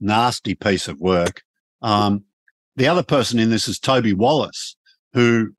nasty 0.00 0.54
piece 0.54 0.88
of 0.88 1.00
work. 1.00 1.42
Um, 1.82 2.24
the 2.76 2.88
other 2.88 3.02
person 3.02 3.38
in 3.38 3.50
this 3.50 3.68
is 3.68 3.78
Toby 3.78 4.12
Wallace, 4.12 4.76
who, 5.12 5.52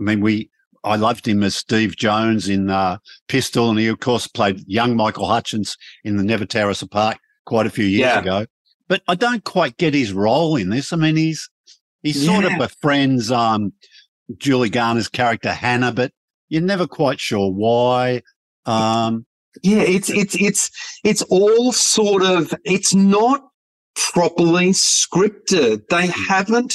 I 0.00 0.04
mean, 0.04 0.20
we 0.20 0.50
I 0.84 0.96
loved 0.96 1.26
him 1.26 1.42
as 1.42 1.56
Steve 1.56 1.96
Jones 1.96 2.48
in 2.48 2.70
uh, 2.70 2.98
Pistol, 3.26 3.70
and 3.70 3.78
he 3.78 3.88
of 3.88 4.00
course 4.00 4.28
played 4.28 4.62
young 4.68 4.94
Michael 4.94 5.26
Hutchence 5.26 5.76
in 6.04 6.16
the 6.16 6.24
Never 6.24 6.44
Tear 6.44 6.70
Us 6.70 6.82
Apart 6.82 7.18
quite 7.44 7.66
a 7.66 7.70
few 7.70 7.84
years 7.84 8.00
yeah. 8.00 8.20
ago. 8.20 8.46
But 8.88 9.02
I 9.08 9.14
don't 9.14 9.44
quite 9.44 9.76
get 9.76 9.94
his 9.94 10.12
role 10.12 10.56
in 10.56 10.70
this. 10.70 10.92
I 10.92 10.96
mean, 10.96 11.16
he's 11.16 11.48
he's 12.02 12.24
yeah. 12.24 12.32
sort 12.32 12.44
of 12.44 12.58
befriends 12.58 13.30
um, 13.30 13.72
Julie 14.36 14.70
Garner's 14.70 15.08
character 15.08 15.52
Hannah, 15.52 15.92
but 15.92 16.12
you're 16.48 16.62
never 16.62 16.86
quite 16.86 17.20
sure 17.20 17.50
why. 17.50 18.22
Um, 18.66 19.26
yeah, 19.62 19.82
it's 19.82 20.10
it's 20.10 20.34
it's 20.34 20.70
it's 21.02 21.22
all 21.22 21.72
sort 21.72 22.22
of 22.22 22.52
it's 22.64 22.94
not 22.94 23.48
properly 23.94 24.70
scripted. 24.70 25.82
They 25.88 26.06
hmm. 26.06 26.24
haven't 26.28 26.74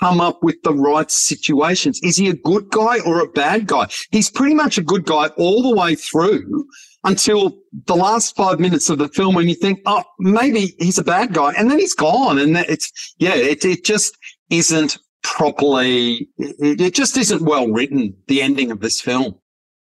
come 0.00 0.20
up 0.20 0.42
with 0.42 0.56
the 0.62 0.74
right 0.74 1.10
situations. 1.10 1.98
Is 2.02 2.16
he 2.16 2.28
a 2.28 2.34
good 2.34 2.70
guy 2.70 3.00
or 3.00 3.20
a 3.20 3.28
bad 3.28 3.66
guy? 3.66 3.88
He's 4.10 4.30
pretty 4.30 4.54
much 4.54 4.78
a 4.78 4.82
good 4.82 5.04
guy 5.04 5.28
all 5.36 5.62
the 5.62 5.74
way 5.74 5.94
through 5.94 6.66
until 7.04 7.58
the 7.86 7.96
last 7.96 8.36
five 8.36 8.60
minutes 8.60 8.90
of 8.90 8.98
the 8.98 9.08
film 9.08 9.34
when 9.34 9.48
you 9.48 9.54
think, 9.54 9.80
oh, 9.86 10.04
maybe 10.18 10.74
he's 10.78 10.98
a 10.98 11.04
bad 11.04 11.32
guy. 11.32 11.52
And 11.56 11.70
then 11.70 11.78
he's 11.78 11.94
gone. 11.94 12.38
And 12.38 12.56
it's, 12.56 13.14
yeah, 13.18 13.34
it, 13.34 13.64
it 13.64 13.84
just 13.84 14.16
isn't 14.50 14.98
properly, 15.22 16.28
it, 16.38 16.80
it 16.80 16.94
just 16.94 17.16
isn't 17.16 17.42
well 17.42 17.68
written, 17.68 18.14
the 18.26 18.42
ending 18.42 18.70
of 18.70 18.80
this 18.80 19.00
film. 19.00 19.34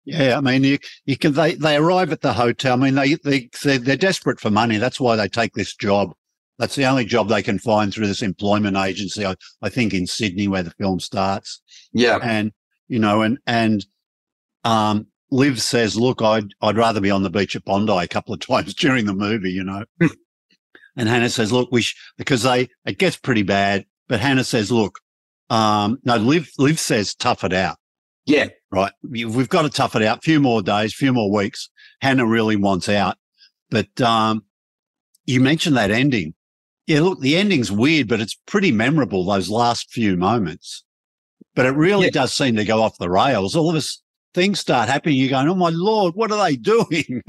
Yeah, 0.06 0.38
I 0.38 0.42
mean, 0.42 0.64
you, 0.64 0.78
you 1.06 1.18
can, 1.18 1.34
they, 1.34 1.56
they 1.56 1.76
arrive 1.76 2.12
at 2.12 2.22
the 2.22 2.34
hotel. 2.34 2.74
I 2.74 2.76
mean, 2.78 2.96
they, 2.96 3.16
they, 3.16 3.50
they're, 3.64 3.80
they're 3.80 3.98
desperate 3.98 4.40
for 4.40 4.50
money. 4.50 4.78
That's 4.78 5.00
why 5.00 5.16
they 5.16 5.28
take 5.28 5.54
this 5.54 5.76
job. 5.76 6.14
That's 6.60 6.76
the 6.76 6.86
only 6.86 7.06
job 7.06 7.30
they 7.30 7.44
can 7.44 7.60
find 7.60 7.94
through 7.94 8.08
this 8.08 8.22
employment 8.22 8.78
agency, 8.78 9.26
I, 9.26 9.36
I 9.62 9.70
think 9.70 9.94
in 9.94 10.08
Sydney 10.08 10.48
where 10.48 10.64
the 10.64 10.72
film 10.72 11.00
starts. 11.00 11.62
Yeah. 11.94 12.20
And, 12.22 12.52
you 12.88 13.00
know, 13.00 13.22
and, 13.22 13.38
and, 13.46 13.86
um, 14.64 15.08
Liv 15.30 15.62
says, 15.62 15.98
look, 15.98 16.22
I'd, 16.22 16.54
I'd 16.62 16.78
rather 16.78 17.02
be 17.02 17.12
on 17.12 17.24
the 17.24 17.30
beach 17.30 17.56
at 17.56 17.66
Bondi 17.66 17.92
a 17.92 18.08
couple 18.08 18.34
of 18.34 18.40
times 18.48 18.74
during 18.74 19.06
the 19.06 19.14
movie, 19.14 19.52
you 19.52 19.64
know. 19.64 19.86
And 20.98 21.08
Hannah 21.08 21.30
says, 21.30 21.52
look, 21.52 21.70
we, 21.72 21.84
sh-, 21.84 21.96
because 22.18 22.42
they, 22.42 22.70
it 22.84 22.98
gets 22.98 23.16
pretty 23.16 23.44
bad, 23.44 23.86
but 24.08 24.20
Hannah 24.20 24.44
says, 24.44 24.72
look, 24.72 25.00
um, 25.50 26.00
no, 26.04 26.18
Liv, 26.18 26.50
Liv 26.58 26.80
says, 26.80 27.14
tough 27.14 27.44
it 27.44 27.54
out. 27.54 27.78
Yeah. 28.26 28.48
Right. 28.72 28.92
We've 29.08 29.48
got 29.48 29.62
to 29.62 29.70
tough 29.70 29.96
it 29.96 30.02
out. 30.02 30.18
A 30.18 30.22
few 30.22 30.40
more 30.40 30.62
days, 30.64 30.94
few 30.94 31.14
more 31.14 31.32
weeks. 31.32 31.70
Hannah 32.02 32.26
really 32.26 32.56
wants 32.56 32.90
out. 32.90 33.16
But, 33.70 34.02
um, 34.02 34.44
you 35.26 35.40
mentioned 35.40 35.78
that 35.78 35.92
ending. 35.92 36.34
Yeah. 36.88 37.02
Look, 37.02 37.22
the 37.22 37.38
ending's 37.38 37.72
weird, 37.72 38.08
but 38.08 38.20
it's 38.20 38.38
pretty 38.48 38.72
memorable, 38.72 39.24
those 39.24 39.50
last 39.50 39.92
few 39.92 40.18
moments. 40.18 40.84
But 41.54 41.68
it 41.68 41.72
really 41.72 42.06
yeah. 42.06 42.12
does 42.12 42.34
seem 42.34 42.56
to 42.56 42.66
go 42.66 42.82
off 42.82 42.98
the 42.98 43.10
rails. 43.10 43.56
All 43.56 43.70
of 43.70 43.76
us, 43.76 44.02
things 44.34 44.60
start 44.60 44.90
happening, 44.90 45.18
you're 45.18 45.30
going, 45.30 45.48
oh 45.48 45.56
my 45.56 45.70
Lord, 45.70 46.16
what 46.16 46.32
are 46.32 46.44
they 46.44 46.56
doing? 46.58 47.22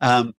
um, 0.00 0.34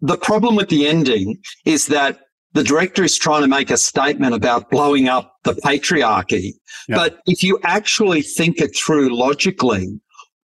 the 0.00 0.16
problem 0.16 0.56
with 0.56 0.68
the 0.68 0.86
ending 0.86 1.38
is 1.64 1.86
that 1.86 2.20
the 2.52 2.62
director 2.62 3.02
is 3.02 3.18
trying 3.18 3.42
to 3.42 3.48
make 3.48 3.70
a 3.70 3.76
statement 3.76 4.34
about 4.34 4.70
blowing 4.70 5.08
up 5.08 5.34
the 5.42 5.54
patriarchy. 5.54 6.52
But 6.88 7.18
if 7.26 7.42
you 7.42 7.58
actually 7.64 8.22
think 8.22 8.60
it 8.60 8.76
through 8.76 9.16
logically, 9.16 10.00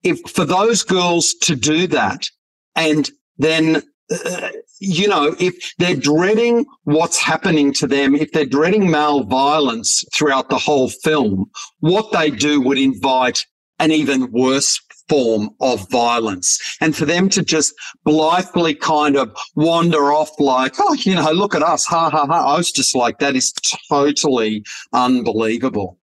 if 0.05 0.21
for 0.31 0.45
those 0.45 0.85
girls 0.85 1.35
to 1.43 1.57
do 1.57 1.87
that 1.89 2.29
and 2.77 3.11
then 3.39 3.83
uh, 4.11 4.51
you 4.81 5.09
know, 5.09 5.35
if 5.39 5.55
they're 5.79 5.97
dreading 5.97 6.65
what's 6.85 7.19
happening 7.19 7.73
to 7.75 7.87
them, 7.87 8.15
if 8.15 8.33
they're 8.33 8.47
dreading 8.47 8.91
male 8.91 9.25
violence 9.25 10.05
throughout 10.15 10.49
the 10.49 10.59
whole 10.59 10.89
film, 10.89 11.51
what 11.81 12.13
they 12.13 12.31
do 12.31 12.61
would 12.61 12.79
invite 12.79 13.45
an 13.79 13.91
even 13.93 14.31
worse 14.33 14.81
form 15.09 15.51
of 15.61 15.89
violence. 15.91 16.59
And 16.81 16.95
for 16.95 17.05
them 17.07 17.29
to 17.31 17.43
just 17.43 17.73
blithely 18.05 18.75
kind 18.75 19.17
of 19.17 19.35
wander 19.57 20.13
off 20.13 20.31
like, 20.39 20.75
oh, 20.79 20.95
you 20.95 21.15
know, 21.15 21.31
look 21.33 21.55
at 21.55 21.63
us, 21.63 21.87
ha 21.87 22.11
ha 22.11 22.27
ha. 22.27 22.55
I 22.55 22.57
was 22.57 22.71
just 22.71 22.95
like, 22.95 23.19
that 23.19 23.35
is 23.37 23.53
totally 23.89 24.65
unbelievable. 24.93 25.99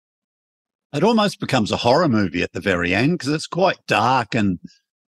It 0.93 1.05
almost 1.05 1.39
becomes 1.41 1.71
a 1.71 1.77
horror 1.77 2.09
movie 2.09 2.43
at 2.43 2.53
the 2.53 2.61
very 2.61 2.95
end 2.95 3.13
because 3.13 3.33
it's 3.33 3.47
quite 3.47 3.79
dark 3.87 4.35
and 4.35 4.59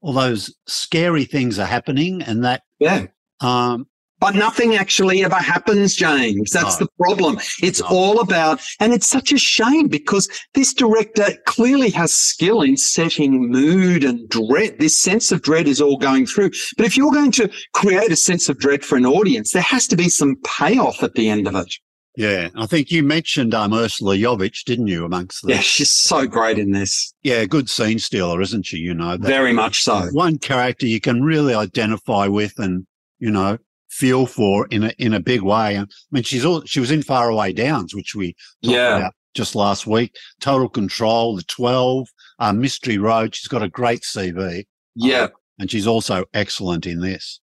all 0.00 0.12
those 0.12 0.54
scary 0.66 1.24
things 1.24 1.58
are 1.58 1.66
happening 1.66 2.22
and 2.22 2.44
that 2.44 2.62
Yeah. 2.78 3.06
um 3.40 3.86
But 4.22 4.36
nothing 4.36 4.76
actually 4.76 5.24
ever 5.24 5.34
happens, 5.34 5.96
James. 5.96 6.52
That's 6.52 6.78
No. 6.78 6.86
the 6.86 6.92
problem. 6.96 7.40
It's 7.60 7.80
No. 7.80 7.86
all 7.88 8.20
about, 8.20 8.60
and 8.78 8.92
it's 8.92 9.08
such 9.08 9.32
a 9.32 9.36
shame 9.36 9.88
because 9.88 10.28
this 10.54 10.72
director 10.72 11.26
clearly 11.44 11.90
has 11.90 12.14
skill 12.14 12.62
in 12.62 12.76
setting 12.76 13.50
mood 13.50 14.04
and 14.04 14.28
dread. 14.28 14.78
This 14.78 14.96
sense 14.96 15.32
of 15.32 15.42
dread 15.42 15.66
is 15.66 15.80
all 15.80 15.96
going 15.96 16.26
through. 16.26 16.50
But 16.76 16.86
if 16.86 16.96
you're 16.96 17.10
going 17.10 17.32
to 17.32 17.50
create 17.72 18.12
a 18.12 18.16
sense 18.16 18.48
of 18.48 18.58
dread 18.60 18.84
for 18.84 18.94
an 18.96 19.04
audience, 19.06 19.50
there 19.50 19.60
has 19.62 19.88
to 19.88 19.96
be 19.96 20.08
some 20.08 20.36
payoff 20.44 21.02
at 21.02 21.14
the 21.14 21.28
end 21.28 21.48
of 21.48 21.56
it. 21.56 21.74
yeah, 22.16 22.50
I 22.54 22.66
think 22.66 22.92
you 22.92 23.02
mentioned 23.02 23.54
um 23.54 23.72
Ursula 23.74 24.14
Yovich, 24.16 24.62
didn't 24.64 24.86
you, 24.86 25.04
amongst 25.04 25.42
the 25.42 25.54
Yeah, 25.54 25.60
she's 25.60 25.90
so 25.90 26.26
great 26.28 26.58
in 26.60 26.70
this. 26.70 27.12
Yeah, 27.24 27.44
good 27.46 27.68
scene 27.68 27.98
stealer, 27.98 28.40
isn't 28.40 28.66
she? 28.66 28.76
You 28.76 28.94
know, 28.94 29.16
Very 29.18 29.52
much 29.52 29.82
so. 29.82 30.08
one 30.12 30.38
character 30.38 30.86
you 30.86 31.00
can 31.00 31.24
really 31.24 31.54
identify 31.54 32.28
with 32.28 32.52
and, 32.58 32.86
you 33.18 33.32
know, 33.32 33.58
feel 33.92 34.24
for 34.26 34.66
in 34.70 34.84
a 34.84 34.92
in 34.98 35.12
a 35.14 35.20
big 35.20 35.42
way. 35.42 35.76
And 35.76 35.86
I 35.90 35.94
mean, 36.10 36.22
she's 36.24 36.44
all 36.44 36.64
she 36.64 36.80
was 36.80 36.90
in 36.90 37.02
Faraway 37.02 37.52
Downs, 37.52 37.94
which 37.94 38.14
we 38.14 38.34
talked 38.62 38.74
Yeah. 38.74 38.96
about 38.96 39.12
just 39.34 39.54
last 39.54 39.86
week. 39.86 40.14
Total 40.40 40.68
Control, 40.68 41.36
The 41.36 41.42
Twelve, 41.44 42.08
uh, 42.38 42.52
Mystery 42.52 42.98
Road. 42.98 43.34
She's 43.34 43.48
got 43.48 43.62
a 43.62 43.68
great 43.68 44.02
CV, 44.02 44.64
Yeah. 44.94 45.28
and 45.58 45.70
she's 45.70 45.86
also 45.86 46.24
excellent 46.32 46.86
in 46.86 47.00
this. 47.00 47.40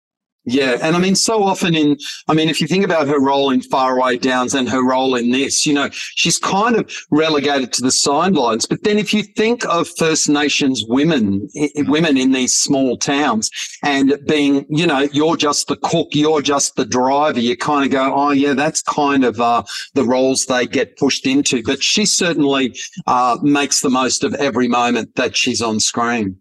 Yeah. 0.50 0.78
And 0.80 0.96
I 0.96 0.98
mean, 0.98 1.14
so 1.14 1.42
often 1.42 1.74
in, 1.74 1.98
I 2.26 2.32
mean, 2.32 2.48
if 2.48 2.58
you 2.58 2.66
think 2.66 2.82
about 2.82 3.06
her 3.06 3.20
role 3.20 3.50
in 3.50 3.60
Faraway 3.60 4.16
Downs 4.16 4.54
and 4.54 4.66
her 4.70 4.82
role 4.82 5.14
in 5.14 5.30
this, 5.30 5.66
you 5.66 5.74
know, 5.74 5.90
she's 5.92 6.38
kind 6.38 6.74
of 6.74 6.90
relegated 7.10 7.70
to 7.74 7.82
the 7.82 7.90
sidelines. 7.90 8.64
But 8.64 8.82
then 8.82 8.98
if 8.98 9.12
you 9.12 9.24
think 9.24 9.66
of 9.66 9.86
First 9.98 10.26
Nations 10.26 10.82
women, 10.88 11.50
women 11.86 12.16
in 12.16 12.32
these 12.32 12.58
small 12.58 12.96
towns 12.96 13.50
and 13.84 14.18
being, 14.26 14.64
you 14.70 14.86
know, 14.86 15.00
you're 15.12 15.36
just 15.36 15.68
the 15.68 15.76
cook, 15.76 16.08
you're 16.12 16.40
just 16.40 16.76
the 16.76 16.86
driver, 16.86 17.40
you 17.40 17.54
kind 17.54 17.84
of 17.84 17.90
go, 17.92 18.14
oh 18.14 18.30
yeah, 18.30 18.54
that's 18.54 18.80
kind 18.80 19.24
of, 19.24 19.38
uh, 19.42 19.62
the 19.92 20.04
roles 20.04 20.46
they 20.46 20.66
get 20.66 20.96
pushed 20.96 21.26
into. 21.26 21.62
But 21.62 21.82
she 21.82 22.06
certainly, 22.06 22.74
uh, 23.06 23.36
makes 23.42 23.82
the 23.82 23.90
most 23.90 24.24
of 24.24 24.32
every 24.36 24.66
moment 24.66 25.14
that 25.16 25.36
she's 25.36 25.60
on 25.60 25.78
screen. 25.78 26.38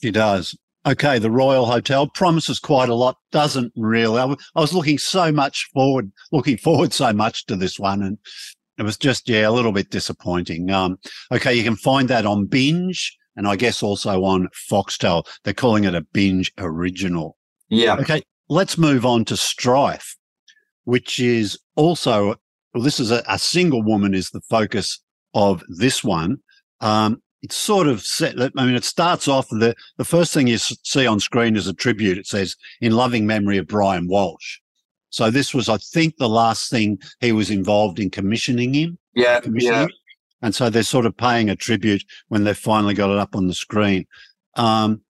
She 0.00 0.12
does. 0.12 0.56
Okay, 0.88 1.18
the 1.18 1.30
Royal 1.30 1.66
Hotel 1.66 2.08
promises 2.08 2.58
quite 2.58 2.88
a 2.88 2.94
lot, 2.94 3.18
doesn't 3.30 3.74
really. 3.76 4.18
I 4.18 4.24
I 4.56 4.60
was 4.60 4.72
looking 4.72 4.96
so 4.96 5.30
much 5.30 5.68
forward, 5.74 6.10
looking 6.32 6.56
forward 6.56 6.94
so 6.94 7.12
much 7.12 7.44
to 7.46 7.56
this 7.56 7.78
one, 7.78 8.02
and 8.02 8.16
it 8.78 8.84
was 8.84 8.96
just, 8.96 9.28
yeah, 9.28 9.46
a 9.46 9.50
little 9.50 9.72
bit 9.72 9.90
disappointing. 9.90 10.70
Um, 10.70 10.98
okay, 11.30 11.52
you 11.52 11.62
can 11.62 11.76
find 11.76 12.08
that 12.08 12.24
on 12.24 12.46
Binge 12.46 13.14
and 13.36 13.46
I 13.46 13.56
guess 13.56 13.82
also 13.82 14.24
on 14.24 14.48
Foxtel. 14.70 15.26
They're 15.44 15.52
calling 15.52 15.84
it 15.84 15.94
a 15.94 16.00
Binge 16.00 16.50
original. 16.56 17.36
Yeah. 17.68 17.96
Okay, 17.96 18.22
let's 18.48 18.78
move 18.78 19.04
on 19.04 19.26
to 19.26 19.36
Strife, 19.36 20.16
which 20.84 21.20
is 21.20 21.58
also, 21.76 22.36
well, 22.72 22.82
this 22.82 22.98
is 22.98 23.10
a, 23.10 23.22
a 23.28 23.38
single 23.38 23.82
woman 23.82 24.14
is 24.14 24.30
the 24.30 24.40
focus 24.48 25.02
of 25.34 25.62
this 25.68 26.02
one. 26.02 26.38
Um, 26.80 27.20
it's 27.42 27.56
sort 27.56 27.86
of 27.86 28.02
set. 28.02 28.34
I 28.40 28.64
mean, 28.66 28.74
it 28.74 28.84
starts 28.84 29.28
off 29.28 29.48
the 29.48 29.74
the 29.96 30.04
first 30.04 30.32
thing 30.34 30.46
you 30.46 30.58
see 30.58 31.06
on 31.06 31.20
screen 31.20 31.56
is 31.56 31.66
a 31.66 31.72
tribute. 31.74 32.18
It 32.18 32.26
says 32.26 32.56
"In 32.80 32.92
loving 32.92 33.26
memory 33.26 33.58
of 33.58 33.66
Brian 33.66 34.08
Walsh." 34.08 34.58
So 35.10 35.30
this 35.30 35.54
was, 35.54 35.68
I 35.68 35.78
think, 35.78 36.16
the 36.18 36.28
last 36.28 36.70
thing 36.70 36.98
he 37.20 37.32
was 37.32 37.50
involved 37.50 37.98
in 37.98 38.10
commissioning 38.10 38.74
him. 38.74 38.98
Yeah. 39.14 39.40
Commissioning, 39.40 39.72
Yeah. 39.74 39.82
him. 39.84 39.90
and 40.42 40.54
so 40.54 40.68
they're 40.68 40.82
sort 40.82 41.06
of 41.06 41.16
paying 41.16 41.48
a 41.48 41.56
tribute 41.56 42.04
when 42.28 42.44
they've 42.44 42.56
finally 42.58 42.92
got 42.94 43.10
it 43.10 43.18
up 43.18 43.34
on 43.34 43.46
the 43.46 43.54
screen. 43.54 44.06
Um, 44.56 45.00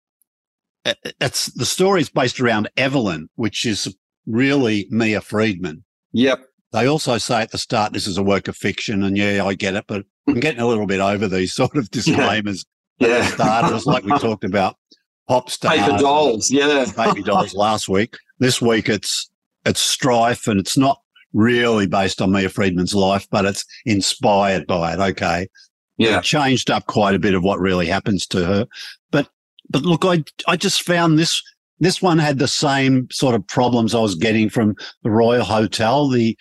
it- 0.84 1.16
it's 1.20 1.46
the 1.46 1.66
story 1.66 2.00
is 2.00 2.08
based 2.10 2.38
around 2.40 2.68
Evelyn, 2.76 3.28
which 3.34 3.66
is 3.66 3.92
really 4.26 4.86
Mia 4.90 5.20
Freedman. 5.20 5.84
Yep. 6.12 6.47
They 6.72 6.86
also 6.86 7.16
say 7.18 7.42
at 7.42 7.50
the 7.50 7.58
start 7.58 7.92
this 7.92 8.06
is 8.06 8.18
a 8.18 8.22
work 8.22 8.48
of 8.48 8.56
fiction, 8.56 9.02
and 9.02 9.16
yeah, 9.16 9.44
I 9.44 9.54
get 9.54 9.74
it, 9.74 9.84
but 9.86 10.04
I'm 10.28 10.40
getting 10.40 10.60
a 10.60 10.66
little 10.66 10.86
bit 10.86 11.00
over 11.00 11.26
these 11.28 11.52
sort 11.60 11.76
of 11.76 11.90
disclaimers 11.92 12.64
at 13.00 13.08
the 13.08 13.14
Yeah. 13.14 13.26
start. 13.30 13.72
It 13.72 13.86
like 13.86 14.04
we 14.04 14.18
talked 14.18 14.44
about 14.44 14.76
pop 15.28 15.50
stars, 15.50 15.78
Paper 15.80 15.98
dolls. 15.98 16.50
Yeah. 16.50 16.84
baby 16.96 17.22
dolls 17.22 17.54
last 17.54 17.88
week. 17.88 18.16
This 18.38 18.60
week 18.60 18.88
it's 18.88 19.30
it's 19.64 19.80
strife, 19.80 20.46
and 20.46 20.60
it's 20.60 20.76
not 20.76 21.00
really 21.34 21.86
based 21.86 22.22
on 22.22 22.32
Mia 22.32 22.48
Freedman's 22.48 22.94
life, 22.94 23.26
but 23.30 23.44
it's 23.44 23.64
inspired 23.86 24.66
by 24.66 24.94
it. 24.94 24.98
Okay, 25.00 25.48
Yeah. 25.96 26.18
it 26.18 26.24
changed 26.24 26.70
up 26.70 26.86
quite 26.86 27.14
a 27.14 27.18
bit 27.18 27.34
of 27.34 27.42
what 27.42 27.60
really 27.60 27.86
happens 27.86 28.26
to 28.28 28.44
her. 28.44 28.66
But 29.10 29.28
but 29.70 29.82
look, 29.82 30.04
I 30.04 30.22
I 30.46 30.56
just 30.56 30.82
found 30.82 31.18
this 31.18 31.42
this 31.80 32.02
one 32.02 32.18
had 32.18 32.38
the 32.38 32.48
same 32.48 33.08
sort 33.10 33.34
of 33.34 33.46
problems 33.46 33.94
I 33.94 34.00
was 34.00 34.14
getting 34.14 34.48
from 34.48 34.74
the 35.02 35.10
Royal 35.10 35.44
Hotel. 35.44 36.08
The 36.08 36.36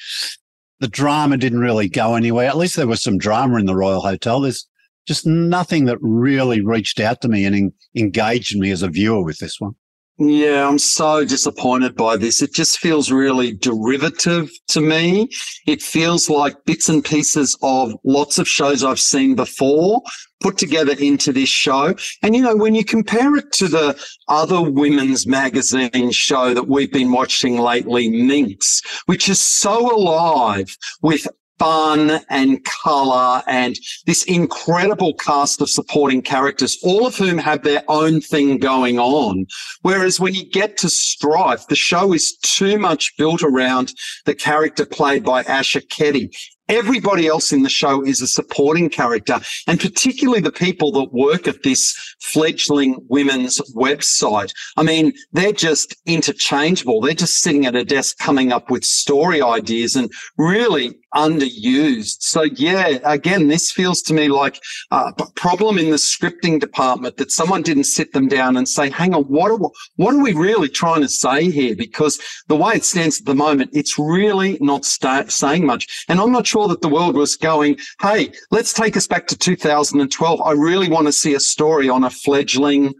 the 0.79 0.88
drama 0.88 1.38
didn't 1.38 1.60
really 1.60 1.89
go 1.89 2.15
anywhere. 2.15 2.48
At 2.48 2.58
least 2.58 2.75
there 2.75 2.88
was 2.88 3.01
some 3.01 3.17
drama 3.17 3.58
in 3.58 3.65
the 3.65 3.75
Royal 3.75 4.01
Hotel. 4.01 4.41
There's 4.41 4.67
just 5.08 5.25
nothing 5.25 5.86
that 5.86 5.98
really 6.01 6.62
reached 6.62 7.00
out 7.00 7.22
to 7.22 7.27
me 7.27 7.46
and 7.46 7.56
en- 7.56 7.74
engaged 7.96 8.58
me 8.58 8.70
as 8.72 8.84
a 8.84 8.89
viewer 8.89 9.24
with 9.24 9.39
this 9.39 9.60
one. 9.60 9.74
Yeah, 10.19 10.67
I'm 10.67 10.79
so 10.79 11.24
disappointed 11.25 11.95
by 11.95 12.17
this. 12.17 12.41
It 12.41 12.51
just 12.51 12.79
feels 12.79 13.12
really 13.12 13.53
derivative 13.53 14.50
to 14.69 14.81
me. 14.81 15.29
It 15.67 15.79
feels 15.79 16.27
like 16.27 16.65
bits 16.65 16.89
and 16.89 17.05
pieces 17.05 17.55
of 17.62 17.93
lots 18.03 18.39
of 18.39 18.47
shows 18.47 18.83
I've 18.83 19.00
seen 19.00 19.36
before 19.36 20.01
put 20.39 20.57
together 20.57 20.93
into 21.00 21.31
this 21.31 21.50
show. 21.50 21.93
And, 22.24 22.36
you 22.36 22.41
know, 22.41 22.55
when 22.55 22.75
you 22.75 22.83
compare 22.83 23.36
it 23.36 23.51
to 23.53 23.67
the 23.67 24.00
other 24.27 24.62
women's 24.62 25.27
magazine 25.27 26.12
show 26.12 26.53
that 26.53 26.67
we've 26.67 26.91
been 26.91 27.12
watching 27.12 27.59
lately, 27.59 28.09
Minx, 28.09 28.81
which 29.05 29.29
is 29.29 29.41
so 29.41 29.95
alive 29.95 30.75
with 31.01 31.27
fun 31.60 32.20
and 32.30 32.64
color 32.66 33.42
and 33.48 33.78
this 34.06 34.24
incredible 34.24 35.14
cast 35.16 35.62
of 35.62 35.70
supporting 35.70 36.22
characters, 36.22 36.78
all 36.84 37.08
of 37.08 37.16
whom 37.16 37.38
have 37.38 37.64
their 37.64 37.84
own 37.88 38.22
thing 38.22 38.58
going 38.58 39.00
on. 39.00 39.46
Whereas 39.82 40.20
when 40.20 40.34
you 40.34 40.50
get 40.50 40.78
to 40.78 40.90
Strife, 40.90 41.68
the 41.68 41.76
show 41.76 42.14
is 42.14 42.38
too 42.38 42.78
much 42.78 43.16
built 43.18 43.44
around 43.44 43.94
the 44.26 44.36
character 44.36 44.86
played 44.86 45.24
by 45.24 45.44
Asher 45.44 45.82
Keddie. 45.82 46.30
Everybody 46.69 47.27
else 47.27 47.51
in 47.51 47.63
the 47.63 47.69
show 47.69 48.03
is 48.03 48.21
a 48.21 48.27
supporting 48.27 48.89
character, 48.89 49.39
and 49.67 49.79
particularly 49.79 50.41
the 50.41 50.51
people 50.51 50.91
that 50.93 51.13
work 51.13 51.47
at 51.47 51.63
this 51.63 51.95
fledgling 52.21 52.97
women's 53.09 53.59
website. 53.74 54.51
I 54.75 54.83
mean, 54.83 55.13
they're 55.31 55.51
just 55.51 55.95
interchangeable. 56.05 57.01
They're 57.01 57.13
just 57.13 57.38
sitting 57.38 57.65
at 57.65 57.75
a 57.75 57.86
desk 57.86 58.17
coming 58.17 58.51
up 58.51 58.69
with 58.69 58.83
story 58.83 59.41
ideas 59.41 59.95
and 59.95 60.12
really 60.38 60.97
underused. 61.15 62.17
So 62.19 62.43
yeah, 62.43 63.00
again, 63.05 63.47
this 63.47 63.71
feels 63.71 64.01
to 64.03 64.13
me 64.13 64.27
like 64.27 64.62
a 64.91 65.13
problem 65.36 65.77
in 65.77 65.89
the 65.89 65.95
scripting 65.95 66.59
department 66.59 67.17
that 67.17 67.31
someone 67.31 67.62
didn't 67.62 67.86
sit 67.86 68.13
them 68.13 68.27
down 68.27 68.57
and 68.57 68.67
say, 68.67 68.89
hang 68.89 69.13
on, 69.13 69.24
what 69.24 69.51
are, 69.51 69.57
what 69.95 70.13
are 70.13 70.21
we 70.21 70.33
really 70.33 70.69
trying 70.69 71.01
to 71.01 71.07
say 71.07 71.50
here? 71.50 71.75
Because 71.75 72.19
the 72.47 72.55
way 72.55 72.74
it 72.74 72.83
stands 72.83 73.19
at 73.19 73.25
the 73.25 73.36
moment, 73.36 73.71
it's 73.74 73.97
really 73.97 74.57
not 74.59 74.86
saying 74.86 75.65
much. 75.65 76.05
And 76.09 76.19
I'm 76.19 76.31
not 76.31 76.45
sure 76.45 76.57
that 76.70 76.82
the 76.82 76.90
world 76.90 77.16
was 77.16 77.36
going, 77.36 77.78
hey, 78.02 78.32
let's 78.50 78.74
take 78.74 78.98
us 78.98 79.06
back 79.06 79.28
to 79.28 79.38
2012. 79.38 80.42
I 80.42 80.52
really 80.54 80.90
want 80.90 81.06
to 81.08 81.14
see 81.14 81.36
a 81.36 81.40
story 81.40 81.90
on 81.90 82.04
a 82.04 82.10
fledgling 82.10 82.94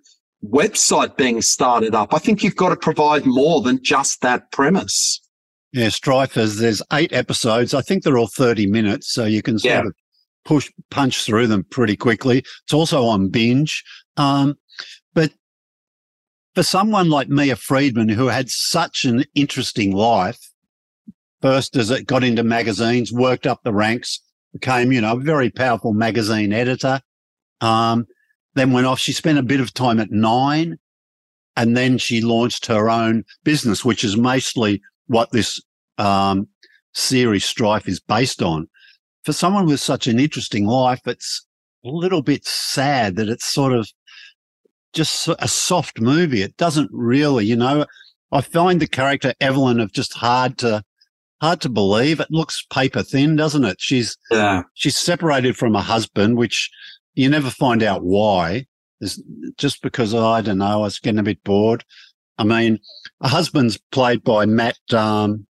website 0.46 1.18
being 1.18 1.42
started 1.42 1.96
up. 1.96 2.14
I 2.14 2.20
think 2.20 2.44
you've 2.44 2.56
got 2.56 2.70
to 2.70 2.76
provide 2.76 3.26
more 3.26 3.62
than 3.62 3.80
just 3.84 4.22
that 4.22 4.52
premise. 4.52 5.20
Yeah, 5.74 5.88
Strifers, 5.90 6.58
there's 6.60 6.82
eight 6.94 7.12
episodes. 7.12 7.74
I 7.74 7.82
think 7.82 8.04
they're 8.04 8.18
all 8.18 8.28
30 8.28 8.68
minutes, 8.68 9.12
so 9.14 9.26
you 9.26 9.42
can 9.42 9.58
sort 9.60 9.74
Yeah. 9.74 9.88
of 9.88 9.94
push, 10.46 10.70
punch 10.92 11.24
through 11.24 11.48
them 11.48 11.66
pretty 11.70 11.98
quickly. 11.98 12.40
It's 12.64 12.74
also 12.74 13.04
on 13.06 13.30
binge. 13.30 13.84
Um, 14.16 14.56
but 15.14 15.34
for 16.56 16.64
someone 16.64 17.10
like 17.10 17.28
Mia 17.30 17.56
Freedman, 17.56 18.10
who 18.10 18.28
had 18.28 18.50
such 18.50 19.06
an 19.06 19.26
interesting 19.36 19.92
life, 19.92 20.40
first 21.42 21.76
as 21.76 21.92
it 21.92 22.08
got 22.08 22.24
into 22.24 22.44
magazines, 22.44 23.12
worked 23.12 23.48
up 23.48 23.62
the 23.64 23.74
ranks, 23.74 24.22
became, 24.54 24.92
you 24.92 25.02
know, 25.02 25.14
a 25.14 25.20
very 25.20 25.50
powerful 25.50 25.94
magazine 25.94 26.54
editor. 26.54 27.02
Um, 27.62 28.06
then 28.56 28.72
went 28.72 28.88
off. 28.88 29.00
She 29.00 29.14
spent 29.14 29.38
a 29.38 29.44
bit 29.44 29.60
of 29.60 29.74
time 29.74 30.00
at 30.00 30.12
Nine, 30.12 30.78
and 31.56 31.78
then 31.78 31.98
she 31.98 32.22
launched 32.22 32.66
her 32.68 32.90
own 32.90 33.24
business, 33.44 33.86
which 33.86 34.04
is 34.04 34.18
mostly 34.18 34.82
what 35.08 35.32
this 35.32 35.62
um, 35.98 36.48
series 36.94 37.46
Strife 37.46 37.88
is 37.88 38.00
based 38.00 38.42
on. 38.42 38.68
For 39.24 39.34
someone 39.34 39.66
with 39.66 39.80
such 39.80 40.08
an 40.08 40.20
interesting 40.20 40.66
life, 40.66 41.02
it's 41.06 41.46
a 41.86 41.90
little 41.90 42.22
bit 42.22 42.46
sad 42.46 43.16
that 43.16 43.30
it's 43.30 43.46
sort 43.46 43.74
of 43.74 43.88
just 44.94 45.30
a 45.40 45.48
soft 45.48 46.00
movie. 46.00 46.42
It 46.42 46.58
doesn't 46.58 46.90
really, 46.92 47.46
you 47.46 47.56
know, 47.56 47.86
I 48.32 48.42
find 48.42 48.82
the 48.82 48.88
character 48.88 49.34
Evelyn 49.40 49.80
of 49.80 49.92
just 49.94 50.14
hard 50.14 50.58
to 50.60 50.84
hard 51.42 51.62
to 51.62 51.70
believe. 51.70 52.20
It 52.20 52.32
looks 52.32 52.66
paper 52.72 53.04
thin, 53.04 53.36
doesn't 53.36 53.64
it? 53.64 53.78
She's 53.80 54.18
yeah. 54.32 54.64
she's 54.74 54.98
separated 54.98 55.58
from 55.58 55.74
her 55.74 55.82
husband, 55.82 56.38
which 56.38 56.70
you 57.16 57.30
never 57.30 57.50
find 57.50 57.84
out 57.84 58.04
why. 58.04 58.66
It's 59.00 59.22
just 59.58 59.82
because 59.82 60.14
oh, 60.14 60.26
I 60.26 60.42
don't 60.42 60.58
know, 60.58 60.66
I 60.66 60.76
was 60.78 61.00
getting 61.00 61.20
a 61.20 61.24
bit 61.24 61.44
bored. 61.44 61.84
I 62.38 62.44
mean, 62.44 62.80
her 63.22 63.30
husband's 63.30 63.78
played 63.92 64.24
by 64.24 64.46
Matt 64.46 64.78
um, 64.94 65.48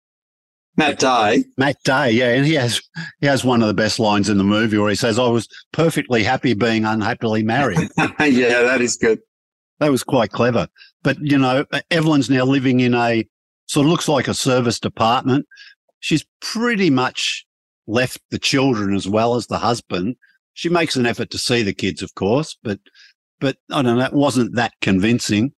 Matt 0.76 0.98
Day. 0.98 1.44
Matt 1.56 1.76
Day, 1.84 2.10
yeah, 2.10 2.32
and 2.32 2.46
he 2.46 2.54
has 2.54 2.80
he 3.20 3.26
has 3.26 3.44
one 3.44 3.62
of 3.62 3.68
the 3.68 3.74
best 3.74 3.98
lines 3.98 4.28
in 4.28 4.38
the 4.38 4.44
movie 4.44 4.78
where 4.78 4.90
he 4.90 4.96
says, 4.96 5.18
"I 5.18 5.28
was 5.28 5.48
perfectly 5.72 6.24
happy 6.24 6.54
being 6.54 6.84
unhappily 6.84 7.42
married." 7.42 7.78
yeah, 7.98 8.62
that 8.62 8.80
is 8.80 8.96
good. 8.96 9.20
That 9.80 9.90
was 9.90 10.02
quite 10.02 10.30
clever. 10.30 10.68
But 11.02 11.18
you 11.20 11.38
know, 11.38 11.64
Evelyn's 11.90 12.30
now 12.30 12.44
living 12.44 12.80
in 12.80 12.94
a 12.94 13.26
sort 13.66 13.86
of 13.86 13.90
looks 13.90 14.08
like 14.08 14.28
a 14.28 14.34
service 14.34 14.80
department. 14.80 15.46
She's 16.04 16.26
pretty 16.42 16.90
much 16.90 17.46
left 17.86 18.20
the 18.30 18.38
children 18.38 18.94
as 18.94 19.08
well 19.08 19.36
as 19.36 19.46
the 19.46 19.58
husband. 19.58 20.16
She 20.52 20.68
makes 20.68 20.96
an 20.96 21.06
effort 21.06 21.30
to 21.30 21.38
see 21.38 21.62
the 21.62 21.72
kids, 21.72 22.02
of 22.02 22.14
course, 22.14 22.58
but 22.62 22.78
but 23.40 23.56
I 23.70 23.80
don't 23.80 23.96
know, 23.96 24.04
it 24.04 24.12
wasn't 24.12 24.54
that 24.56 24.74
convincing. 24.82 25.52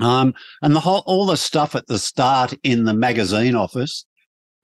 Um, 0.00 0.34
and 0.62 0.74
the 0.74 0.80
whole 0.80 1.02
all 1.04 1.26
the 1.26 1.36
stuff 1.36 1.74
at 1.74 1.88
the 1.88 1.98
start 1.98 2.54
in 2.62 2.84
the 2.84 2.94
magazine 2.94 3.54
office 3.54 4.06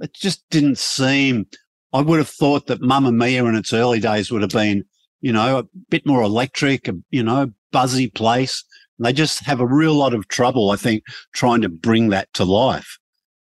it 0.01 0.15
just 0.15 0.43
didn't 0.51 0.79
seem. 0.79 1.47
I 1.93 2.01
would 2.01 2.19
have 2.19 2.29
thought 2.29 2.69
that 2.69 2.81
Mamamia 2.81 3.47
in 3.47 3.55
its 3.55 3.75
early 3.75 4.01
days 4.01 4.31
would 4.31 4.41
have 4.41 4.51
been, 4.51 4.85
you 5.21 5.33
know, 5.33 5.59
a 5.59 5.65
bit 5.91 6.07
more 6.07 6.23
electric, 6.23 6.89
a, 6.89 6.95
you 7.11 7.23
know, 7.23 7.53
buzzy 7.71 8.09
place. 8.09 8.65
And 8.99 9.05
they 9.05 9.13
just 9.13 9.45
have 9.45 9.61
a 9.61 9.67
real 9.67 9.95
lot 9.95 10.15
of 10.15 10.29
trouble, 10.29 10.71
I 10.71 10.77
think, 10.77 11.05
trying 11.35 11.61
to 11.61 11.69
bring 11.69 12.09
that 12.09 12.33
to 12.35 12.45
life. 12.45 12.99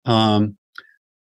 Um, 0.06 0.58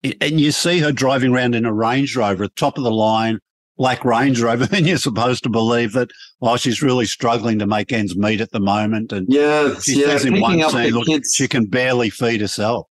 and 0.03 0.41
you 0.41 0.53
see 0.53 0.79
her 0.79 0.93
driving 0.93 1.33
around 1.33 1.55
in 1.55 1.65
a 1.65 1.73
Range 1.73 2.15
Rover, 2.17 2.49
top 2.49 2.79
of 2.79 2.85
the 2.85 2.91
line, 2.91 3.39
black 3.77 4.05
Range 4.05 4.41
Rover, 4.41 4.69
and 4.73 4.87
you're 4.87 4.99
supposed 4.99 5.43
to 5.45 5.49
believe 5.49 5.93
that, 5.93 6.11
oh, 6.41 6.57
she's 6.57 6.83
really 6.83 7.07
struggling 7.07 7.59
to 7.59 7.67
make 7.67 7.93
ends 7.93 8.17
meet 8.17 8.41
at 8.41 8.53
the 8.53 8.61
moment. 8.61 9.13
And 9.13 9.27
yeah, 9.29 9.75
she 9.81 10.01
yeah, 10.01 10.07
says 10.07 10.25
in 10.25 10.41
one 10.41 10.69
scene, 10.71 10.93
look, 10.93 11.07
kids. 11.07 11.35
she 11.35 11.49
can 11.49 11.67
barely 11.67 12.11
feed 12.11 12.41
herself. 12.41 12.87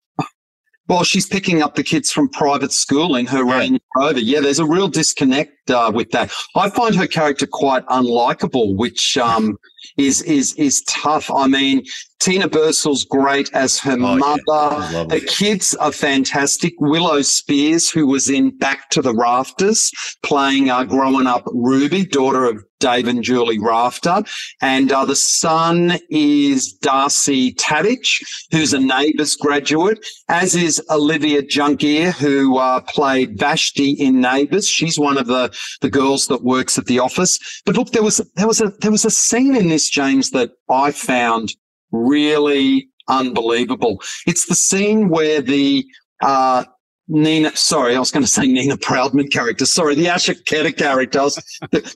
Well, 0.89 1.03
she's 1.03 1.27
picking 1.27 1.61
up 1.61 1.75
the 1.75 1.83
kids 1.83 2.11
from 2.11 2.29
private 2.29 2.71
school 2.71 3.15
in 3.15 3.27
her 3.27 3.45
yeah. 3.45 3.57
Range 3.59 3.81
Rover. 3.95 4.19
Yeah, 4.19 4.39
there's 4.39 4.57
a 4.57 4.65
real 4.65 4.87
disconnect 4.87 5.69
uh, 5.69 5.91
with 5.93 6.09
that. 6.11 6.31
I 6.55 6.71
find 6.71 6.95
her 6.95 7.05
character 7.05 7.45
quite 7.45 7.85
unlikable, 7.85 8.75
which 8.75 9.15
um, 9.15 9.59
is 9.97 10.23
is 10.23 10.55
is 10.55 10.81
tough. 10.89 11.29
I 11.29 11.45
mean, 11.45 11.85
Tina 12.19 12.49
Bursill's 12.49 13.05
great 13.05 13.53
as 13.53 13.77
her 13.79 13.93
oh, 13.93 14.17
mother. 14.17 14.41
Yeah. 14.47 15.03
The 15.03 15.21
kids 15.21 15.75
are 15.75 15.91
fantastic. 15.91 16.73
Willow 16.79 17.21
Speers, 17.21 17.91
who 17.91 18.07
was 18.07 18.27
in 18.27 18.57
Back 18.57 18.89
to 18.89 19.03
the 19.03 19.13
Rafters, 19.13 19.91
playing 20.23 20.71
uh, 20.71 20.85
growing 20.85 21.27
up 21.27 21.43
Ruby, 21.53 22.03
daughter 22.03 22.45
of 22.45 22.63
Dave 22.79 23.07
and 23.07 23.23
Julie 23.23 23.59
Rafter. 23.59 24.23
And 24.61 24.91
uh, 24.91 25.05
the 25.05 25.15
son 25.15 25.99
is 26.09 26.73
Darcy 26.73 27.53
Tadich, 27.53 28.23
who's 28.51 28.73
a 28.73 28.79
Neighbours 28.79 29.35
graduate, 29.35 30.05
as 30.27 30.55
is 30.55 30.81
Olivia 30.89 31.41
Junkeer, 31.43 32.11
who 32.13 32.57
uh, 32.57 32.81
played 32.81 33.37
Yashvi 33.37 33.97
in 33.97 34.21
Neighbours. 34.21 34.67
She's 34.67 34.97
one 34.99 35.17
of 35.17 35.27
the, 35.27 35.53
the 35.81 35.89
girls 35.89 36.27
that 36.27 36.43
works 36.43 36.77
at 36.77 36.85
the 36.85 36.99
office. 36.99 37.61
But 37.65 37.75
look, 37.75 37.91
there 37.91 38.03
was 38.03 38.17
there 38.35 38.47
was 38.47 38.61
a 38.61 38.69
there 38.81 38.91
was 38.91 39.05
a 39.05 39.11
scene 39.11 39.55
in 39.55 39.69
this, 39.69 39.89
James, 39.89 40.31
that 40.31 40.51
I 40.69 40.91
found 40.91 41.53
really 41.91 42.89
unbelievable. 43.07 44.01
It's 44.25 44.45
the 44.45 44.55
scene 44.55 45.09
where 45.09 45.41
the 45.41 45.85
uh, 46.21 46.65
Nina, 47.09 47.55
sorry, 47.55 47.95
I 47.95 47.99
was 47.99 48.11
going 48.11 48.23
to 48.23 48.29
say 48.29 48.45
Nina 48.45 48.77
Proudman 48.77 49.31
character. 49.31 49.65
Sorry, 49.65 49.95
the 49.95 50.07
Asher 50.07 50.35
Keddie 50.35 50.77
character. 50.77 51.19
I 51.19 51.23
was 51.23 51.37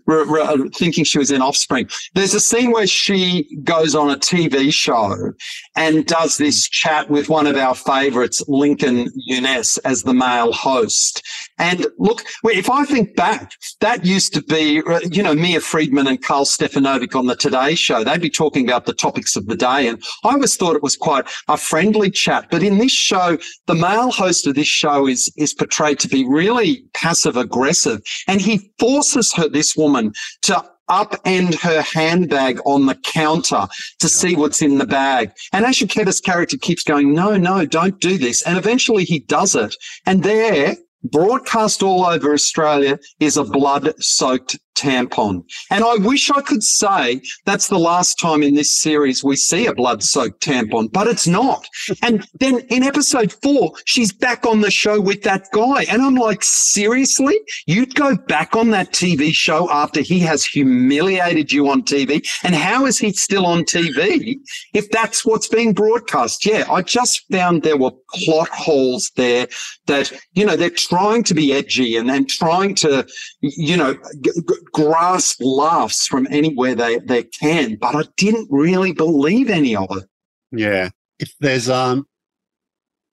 uh, 0.08 0.58
thinking 0.76 1.04
she 1.04 1.20
was 1.20 1.30
in 1.30 1.42
Offspring. 1.42 1.88
There's 2.16 2.34
a 2.34 2.40
scene 2.40 2.72
where 2.72 2.88
she 2.88 3.60
goes 3.64 3.94
on 3.94 4.10
a 4.10 4.16
TV 4.16 4.74
show 4.74 5.34
and 5.76 6.06
does 6.08 6.38
this 6.38 6.68
chat 6.68 7.10
with 7.12 7.30
one 7.30 7.46
of 7.46 7.56
our 7.56 7.76
favorites, 7.76 8.42
Lincoln 8.48 9.08
Younes, 9.30 9.78
as 9.86 10.02
the 10.02 10.14
male 10.14 10.52
host. 10.52 11.24
And 11.58 11.86
look, 11.98 12.24
if 12.46 12.70
I 12.70 12.86
think 12.86 13.16
back, 13.16 13.54
that 13.80 14.06
used 14.06 14.34
to 14.34 14.42
be, 14.44 14.82
you 15.12 15.24
know, 15.24 15.36
Mia 15.36 15.62
Freedman 15.62 16.08
and 16.08 16.22
Karl 16.22 16.46
Stefanovic 16.46 17.16
on 17.16 17.28
the 17.28 17.36
Today 17.36 17.76
Show. 17.76 18.04
They'd 18.04 18.22
be 18.22 18.30
talking 18.30 18.68
about 18.68 18.86
the 18.86 18.94
topics 18.94 19.36
of 19.36 19.46
the 19.46 19.56
day. 19.56 19.88
And 19.88 20.04
I 20.24 20.34
always 20.34 20.56
thought 20.56 20.76
it 20.76 20.84
was 20.84 20.98
quite 20.98 21.26
a 21.48 21.58
friendly 21.58 22.10
chat. 22.10 22.48
But 22.50 22.64
in 22.64 22.78
this 22.78 22.92
show, 22.92 23.38
the 23.68 23.76
male 23.76 24.12
host 24.12 24.48
of 24.48 24.56
this 24.56 24.68
show 24.68 25.08
is, 25.08 25.32
is 25.38 25.54
portrayed 25.54 26.00
to 26.00 26.08
be 26.08 26.26
really 26.28 26.84
passive 26.94 27.38
aggressive. 27.38 28.02
And 28.28 28.42
he 28.42 28.72
forces 28.80 29.34
her, 29.34 29.48
this 29.48 29.76
woman, 29.76 30.14
to 30.44 30.64
upend 30.90 31.60
her 31.62 31.82
handbag 31.82 32.60
on 32.66 32.86
the 32.86 32.96
counter 32.96 33.68
to 34.00 34.08
yeah. 34.08 34.08
see 34.08 34.36
what's 34.36 34.62
in 34.62 34.78
the 34.78 34.86
bag. 34.86 35.32
And 35.54 35.66
Asher 35.66 35.88
Keddie's 35.88 36.20
character 36.20 36.58
keeps 36.58 36.84
going, 36.84 37.14
no, 37.14 37.38
no, 37.38 37.66
don't 37.66 38.00
do 38.00 38.18
this. 38.18 38.42
And 38.42 38.58
eventually 38.58 39.06
he 39.06 39.20
does 39.20 39.56
it. 39.56 39.76
And 40.06 40.24
there, 40.24 40.76
broadcast 41.04 41.84
all 41.84 42.06
over 42.06 42.34
Australia 42.34 42.98
is 43.20 43.38
a 43.38 43.44
blood 43.44 43.94
soaked 44.02 44.58
tampon. 44.76 45.44
And 45.70 45.84
I 45.84 45.96
wish 45.96 46.30
I 46.32 46.42
could 46.42 46.64
say 46.64 47.22
that's 47.46 47.68
the 47.68 47.80
last 47.80 48.16
time 48.20 48.44
in 48.44 48.56
this 48.56 48.80
series 48.80 49.24
we 49.24 49.36
see 49.36 49.66
a 49.66 49.74
blood 49.74 50.04
soaked 50.04 50.42
tampon, 50.42 50.92
but 50.92 51.08
it's 51.08 51.28
not. 51.28 51.68
And 52.02 52.28
then 52.40 52.60
in 52.70 52.84
episode 52.84 53.34
four, 53.42 53.74
she's 53.86 54.12
back 54.12 54.46
on 54.46 54.62
the 54.62 54.72
show 54.72 55.00
with 55.00 55.24
that 55.24 55.48
guy. 55.54 55.84
And 55.90 56.02
I'm 56.02 56.16
like, 56.16 56.44
seriously? 56.44 57.40
You'd 57.66 57.96
go 57.96 58.16
back 58.16 58.56
on 58.56 58.72
that 58.72 58.92
TV 58.92 59.34
show 59.34 59.70
after 59.72 60.02
he 60.02 60.20
has 60.20 60.46
humiliated 60.46 61.52
you 61.52 61.70
on 61.70 61.84
TV? 61.84 62.26
And 62.44 62.56
how 62.56 62.86
is 62.86 62.98
he 62.98 63.12
still 63.14 63.46
on 63.46 63.64
TV 63.64 64.36
if 64.74 64.90
that's 64.92 65.26
what's 65.26 65.48
being 65.48 65.74
broadcast? 65.74 66.46
Yeah, 66.46 66.66
I 66.70 66.82
just 66.82 67.26
found 67.32 67.64
there 67.64 67.78
were 67.78 67.92
plot 68.14 68.50
holes 68.50 69.12
there 69.16 69.48
that, 69.88 70.12
you 70.34 70.46
know, 70.46 70.56
they're 70.56 70.70
trying 70.70 71.24
to 71.24 71.34
be 71.34 71.54
edgy 71.54 71.96
and 71.96 72.10
then 72.10 72.26
trying 72.28 72.76
to, 72.76 73.06
you 73.42 73.78
know, 73.78 73.94
g- 73.94 74.32
g- 74.32 74.63
grasp 74.72 75.42
laughs 75.42 76.08
from 76.08 76.28
anywhere 76.30 76.76
they, 76.76 77.00
they 77.00 77.24
can, 77.24 77.76
but 77.76 77.96
I 77.96 78.04
didn't 78.18 78.48
really 78.52 78.94
believe 78.94 79.50
any 79.50 79.76
of 79.76 79.88
it. 79.92 80.04
Yeah. 80.52 80.90
If 81.20 81.34
there's 81.40 81.70
um 81.70 82.08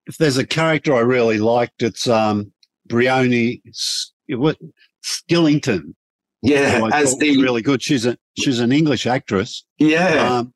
if 0.06 0.16
there's 0.18 0.38
a 0.38 0.46
character 0.46 0.94
I 0.94 1.00
really 1.00 1.38
liked, 1.38 1.82
it's 1.82 2.08
um 2.08 2.52
Bryony 2.86 3.62
what 4.28 4.58
Skillington. 5.04 5.94
Yeah, 6.42 6.88
as 6.92 7.16
the 7.18 7.40
really 7.42 7.62
good. 7.62 7.82
She's 7.82 8.06
a 8.06 8.16
she's 8.38 8.60
an 8.60 8.72
English 8.72 9.06
actress. 9.06 9.64
Yeah. 9.78 10.38
Um, 10.38 10.54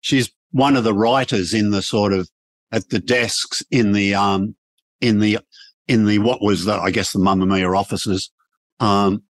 she's 0.00 0.30
one 0.52 0.76
of 0.76 0.84
the 0.84 0.94
writers 0.94 1.52
in 1.52 1.70
the 1.70 1.82
sort 1.82 2.12
of 2.12 2.28
at 2.72 2.88
the 2.88 2.98
desks 2.98 3.62
in 3.70 3.92
the 3.92 4.14
um 4.14 4.54
in 5.00 5.20
the 5.20 5.38
in 5.88 6.06
the 6.06 6.18
what 6.18 6.42
was 6.42 6.64
the 6.64 6.74
I 6.74 6.90
guess 6.90 7.12
the 7.12 7.18
Mamamia 7.18 7.78
offices. 7.78 8.30
Um, 8.80 9.22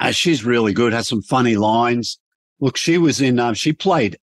uh, 0.00 0.10
she's 0.10 0.44
really 0.44 0.72
good. 0.72 0.92
Has 0.92 1.08
some 1.08 1.22
funny 1.22 1.56
lines. 1.56 2.18
Look, 2.60 2.76
she 2.76 2.98
was 2.98 3.20
in. 3.20 3.38
Um, 3.38 3.54
she 3.54 3.72
played 3.72 4.18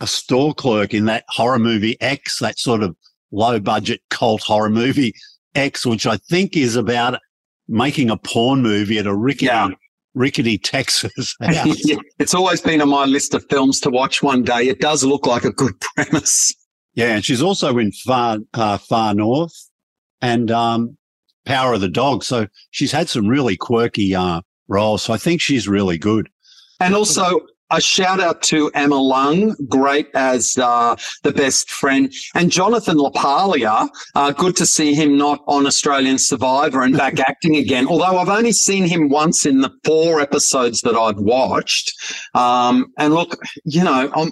a 0.00 0.06
store 0.06 0.54
clerk 0.54 0.92
in 0.92 1.06
that 1.06 1.24
horror 1.28 1.58
movie 1.58 2.00
X, 2.00 2.38
that 2.40 2.58
sort 2.58 2.82
of 2.82 2.96
low 3.30 3.58
budget 3.58 4.00
cult 4.10 4.42
horror 4.42 4.70
movie 4.70 5.14
X, 5.54 5.86
which 5.86 6.06
I 6.06 6.16
think 6.16 6.56
is 6.56 6.76
about 6.76 7.18
making 7.68 8.10
a 8.10 8.16
porn 8.16 8.62
movie 8.62 8.98
at 8.98 9.06
a 9.06 9.14
rickety, 9.14 9.46
yeah. 9.46 9.68
rickety 10.14 10.58
Texas 10.58 11.34
house. 11.42 11.88
yeah, 11.88 11.96
it's 12.18 12.34
always 12.34 12.60
been 12.60 12.80
on 12.80 12.88
my 12.88 13.04
list 13.04 13.34
of 13.34 13.44
films 13.50 13.80
to 13.80 13.90
watch 13.90 14.22
one 14.22 14.42
day. 14.42 14.68
It 14.68 14.80
does 14.80 15.02
look 15.04 15.26
like 15.26 15.44
a 15.44 15.52
good 15.52 15.74
premise. 15.96 16.54
Yeah, 16.94 17.16
and 17.16 17.24
she's 17.24 17.42
also 17.42 17.76
in 17.78 17.92
Far 17.92 18.38
uh, 18.54 18.78
Far 18.78 19.14
North 19.14 19.54
and 20.20 20.50
um, 20.50 20.96
Power 21.44 21.74
of 21.74 21.80
the 21.80 21.88
Dog. 21.88 22.24
So 22.24 22.46
she's 22.70 22.92
had 22.92 23.08
some 23.08 23.26
really 23.26 23.56
quirky 23.56 24.14
uh, 24.14 24.40
role. 24.68 24.98
So 24.98 25.12
I 25.12 25.18
think 25.18 25.40
she's 25.40 25.68
really 25.68 25.98
good. 25.98 26.28
And 26.80 26.94
also, 26.94 27.40
a 27.70 27.80
shout 27.80 28.20
out 28.20 28.42
to 28.42 28.70
Emma 28.74 28.94
Lung, 28.94 29.56
great 29.68 30.08
as 30.14 30.56
uh, 30.56 30.94
the 31.24 31.32
best 31.32 31.68
friend, 31.70 32.12
and 32.34 32.50
Jonathan 32.50 32.96
LaPaglia. 32.96 33.88
Uh, 34.14 34.30
good 34.32 34.54
to 34.56 34.66
see 34.66 34.94
him 34.94 35.16
not 35.16 35.42
on 35.48 35.66
Australian 35.66 36.18
Survivor 36.18 36.82
and 36.82 36.96
back 36.96 37.18
acting 37.28 37.56
again. 37.56 37.88
Although 37.88 38.18
I've 38.18 38.28
only 38.28 38.52
seen 38.52 38.84
him 38.84 39.08
once 39.08 39.46
in 39.46 39.62
the 39.62 39.72
four 39.84 40.20
episodes 40.20 40.82
that 40.82 40.94
I've 40.94 41.18
watched. 41.18 41.92
Um, 42.34 42.92
and 42.98 43.14
look, 43.14 43.36
you 43.64 43.82
know, 43.82 44.12
I'm 44.14 44.30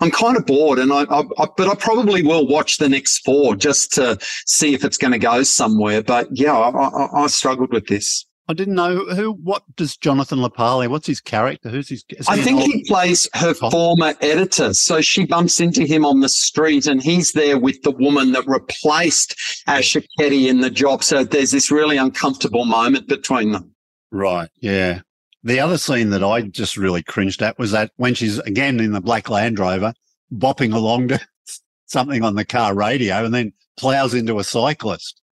I'm 0.00 0.10
kind 0.10 0.36
of 0.36 0.44
bored, 0.44 0.78
and 0.78 0.92
I, 0.92 1.04
I, 1.04 1.22
I, 1.38 1.46
but 1.56 1.68
I 1.68 1.74
probably 1.76 2.22
will 2.22 2.46
watch 2.46 2.76
the 2.76 2.88
next 2.88 3.24
four 3.24 3.56
just 3.56 3.92
to 3.94 4.18
see 4.46 4.74
if 4.74 4.84
it's 4.84 4.98
going 4.98 5.12
to 5.12 5.18
go 5.18 5.42
somewhere. 5.42 6.02
But 6.02 6.28
yeah, 6.32 6.52
I, 6.52 7.22
I 7.22 7.26
struggled 7.28 7.72
with 7.72 7.86
this. 7.86 8.26
I 8.46 8.52
didn't 8.52 8.74
know 8.74 9.04
who. 9.14 9.32
What 9.32 9.62
does 9.74 9.96
Jonathan 9.96 10.38
LaPaglia? 10.38 10.88
What's 10.88 11.06
his 11.06 11.20
character? 11.20 11.70
Who's 11.70 11.88
his? 11.88 12.04
I 12.28 12.36
think 12.36 12.60
he 12.60 12.84
plays 12.84 13.26
her 13.34 13.54
former 13.54 14.14
editor. 14.20 14.74
So 14.74 15.00
she 15.00 15.24
bumps 15.24 15.60
into 15.60 15.84
him 15.84 16.04
on 16.04 16.20
the 16.20 16.28
street, 16.28 16.86
and 16.86 17.02
he's 17.02 17.32
there 17.32 17.58
with 17.58 17.80
the 17.82 17.90
woman 17.90 18.32
that 18.32 18.46
replaced 18.46 19.34
Asher 19.66 20.02
Keddie 20.18 20.48
in 20.48 20.60
the 20.60 20.70
job. 20.70 21.02
So 21.02 21.24
there's 21.24 21.52
this 21.52 21.70
really 21.70 21.96
uncomfortable 21.96 22.66
moment 22.66 23.08
between 23.08 23.52
them. 23.52 23.74
Right. 24.10 24.50
Yeah. 24.60 25.00
The 25.42 25.60
other 25.60 25.78
scene 25.78 26.10
that 26.10 26.22
I 26.22 26.42
just 26.42 26.76
really 26.76 27.02
cringed 27.02 27.42
at 27.42 27.58
was 27.58 27.70
that 27.72 27.92
when 27.96 28.14
she's 28.14 28.38
again 28.40 28.78
in 28.78 28.92
the 28.92 29.00
black 29.00 29.30
Land 29.30 29.58
Rover, 29.58 29.94
bopping 30.30 30.74
along 30.74 31.08
to 31.08 31.20
something 31.86 32.22
on 32.22 32.34
the 32.34 32.44
car 32.44 32.74
radio, 32.74 33.24
and 33.24 33.32
then 33.32 33.54
plows 33.78 34.12
into 34.12 34.38
a 34.38 34.44
cyclist. 34.44 35.20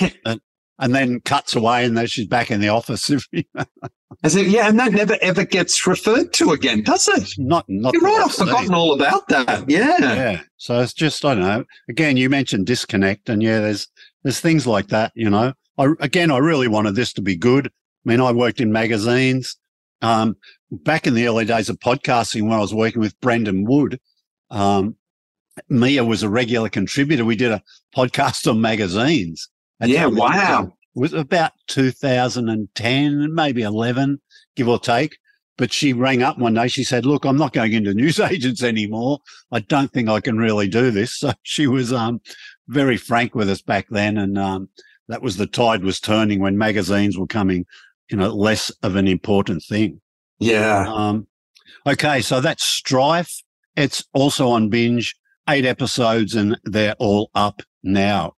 Yeah. 0.00 0.10
And, 0.24 0.40
and 0.78 0.94
then 0.94 1.20
cuts 1.20 1.54
away 1.54 1.84
and 1.84 1.96
then 1.96 2.06
she's 2.06 2.26
back 2.26 2.50
in 2.50 2.60
the 2.60 2.68
office. 2.68 3.10
As 4.22 4.36
it, 4.36 4.46
yeah, 4.46 4.68
and 4.68 4.78
that 4.78 4.92
never 4.92 5.16
ever 5.22 5.44
gets 5.44 5.86
referred 5.86 6.32
to 6.34 6.52
again, 6.52 6.82
does 6.82 7.08
it? 7.08 7.34
Not, 7.36 7.64
not. 7.68 7.94
You're 7.94 8.02
right. 8.02 8.22
I've 8.24 8.34
forgotten 8.34 8.74
all 8.74 8.94
about 8.94 9.28
that. 9.28 9.68
Yeah, 9.68 9.98
yeah. 9.98 10.40
So 10.56 10.80
it's 10.80 10.94
just 10.94 11.24
I 11.24 11.34
don't 11.34 11.44
know. 11.44 11.64
Again, 11.88 12.16
you 12.16 12.30
mentioned 12.30 12.66
disconnect, 12.66 13.28
and 13.28 13.42
yeah, 13.42 13.60
there's 13.60 13.88
there's 14.22 14.40
things 14.40 14.66
like 14.66 14.88
that. 14.88 15.12
You 15.14 15.30
know, 15.30 15.52
I 15.78 15.88
again, 16.00 16.30
I 16.30 16.38
really 16.38 16.68
wanted 16.68 16.94
this 16.94 17.12
to 17.14 17.22
be 17.22 17.36
good. 17.36 17.66
I 17.66 18.08
mean, 18.08 18.20
I 18.20 18.32
worked 18.32 18.60
in 18.60 18.72
magazines. 18.72 19.56
Um, 20.00 20.36
back 20.70 21.06
in 21.06 21.14
the 21.14 21.26
early 21.26 21.44
days 21.44 21.68
of 21.68 21.78
podcasting, 21.78 22.42
when 22.42 22.52
I 22.52 22.60
was 22.60 22.74
working 22.74 23.00
with 23.00 23.18
Brendan 23.20 23.64
Wood, 23.64 23.98
um, 24.50 24.96
Mia 25.68 26.04
was 26.04 26.22
a 26.22 26.28
regular 26.28 26.68
contributor. 26.68 27.24
We 27.24 27.36
did 27.36 27.52
a 27.52 27.62
podcast 27.96 28.48
on 28.50 28.60
magazines 28.60 29.48
yeah, 29.82 30.06
wow. 30.06 30.72
It 30.94 31.00
was 31.00 31.12
about 31.12 31.52
2010, 31.68 33.34
maybe 33.34 33.62
11, 33.62 34.20
give 34.56 34.68
or 34.68 34.78
take. 34.78 35.16
But 35.56 35.72
she 35.72 35.92
rang 35.92 36.22
up 36.22 36.38
one 36.38 36.54
day. 36.54 36.66
She 36.66 36.82
said, 36.82 37.06
look, 37.06 37.24
I'm 37.24 37.36
not 37.36 37.52
going 37.52 37.72
into 37.72 37.94
news 37.94 38.18
agents 38.18 38.62
anymore. 38.62 39.20
I 39.52 39.60
don't 39.60 39.92
think 39.92 40.08
I 40.08 40.20
can 40.20 40.36
really 40.36 40.68
do 40.68 40.90
this. 40.90 41.18
So 41.18 41.32
she 41.42 41.66
was, 41.66 41.92
um, 41.92 42.20
very 42.68 42.96
frank 42.96 43.34
with 43.34 43.48
us 43.50 43.62
back 43.62 43.86
then. 43.90 44.16
And, 44.16 44.38
um, 44.38 44.68
that 45.08 45.22
was 45.22 45.36
the 45.36 45.46
tide 45.46 45.84
was 45.84 46.00
turning 46.00 46.40
when 46.40 46.56
magazines 46.56 47.18
were 47.18 47.26
coming, 47.26 47.66
you 48.10 48.16
know, 48.16 48.28
less 48.28 48.70
of 48.82 48.96
an 48.96 49.06
important 49.06 49.62
thing. 49.62 50.00
Yeah. 50.38 50.86
Um, 50.88 51.26
okay. 51.86 52.20
So 52.20 52.40
that's 52.40 52.64
Strife. 52.64 53.42
It's 53.76 54.04
also 54.12 54.48
on 54.48 54.70
binge, 54.70 55.14
eight 55.48 55.66
episodes 55.66 56.34
and 56.34 56.58
they're 56.64 56.96
all 56.98 57.30
up 57.34 57.62
now. 57.82 58.34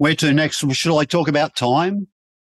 Where 0.00 0.14
to 0.14 0.32
next? 0.32 0.64
Should 0.72 0.98
I 0.98 1.04
talk 1.04 1.28
about 1.28 1.54
time? 1.56 2.08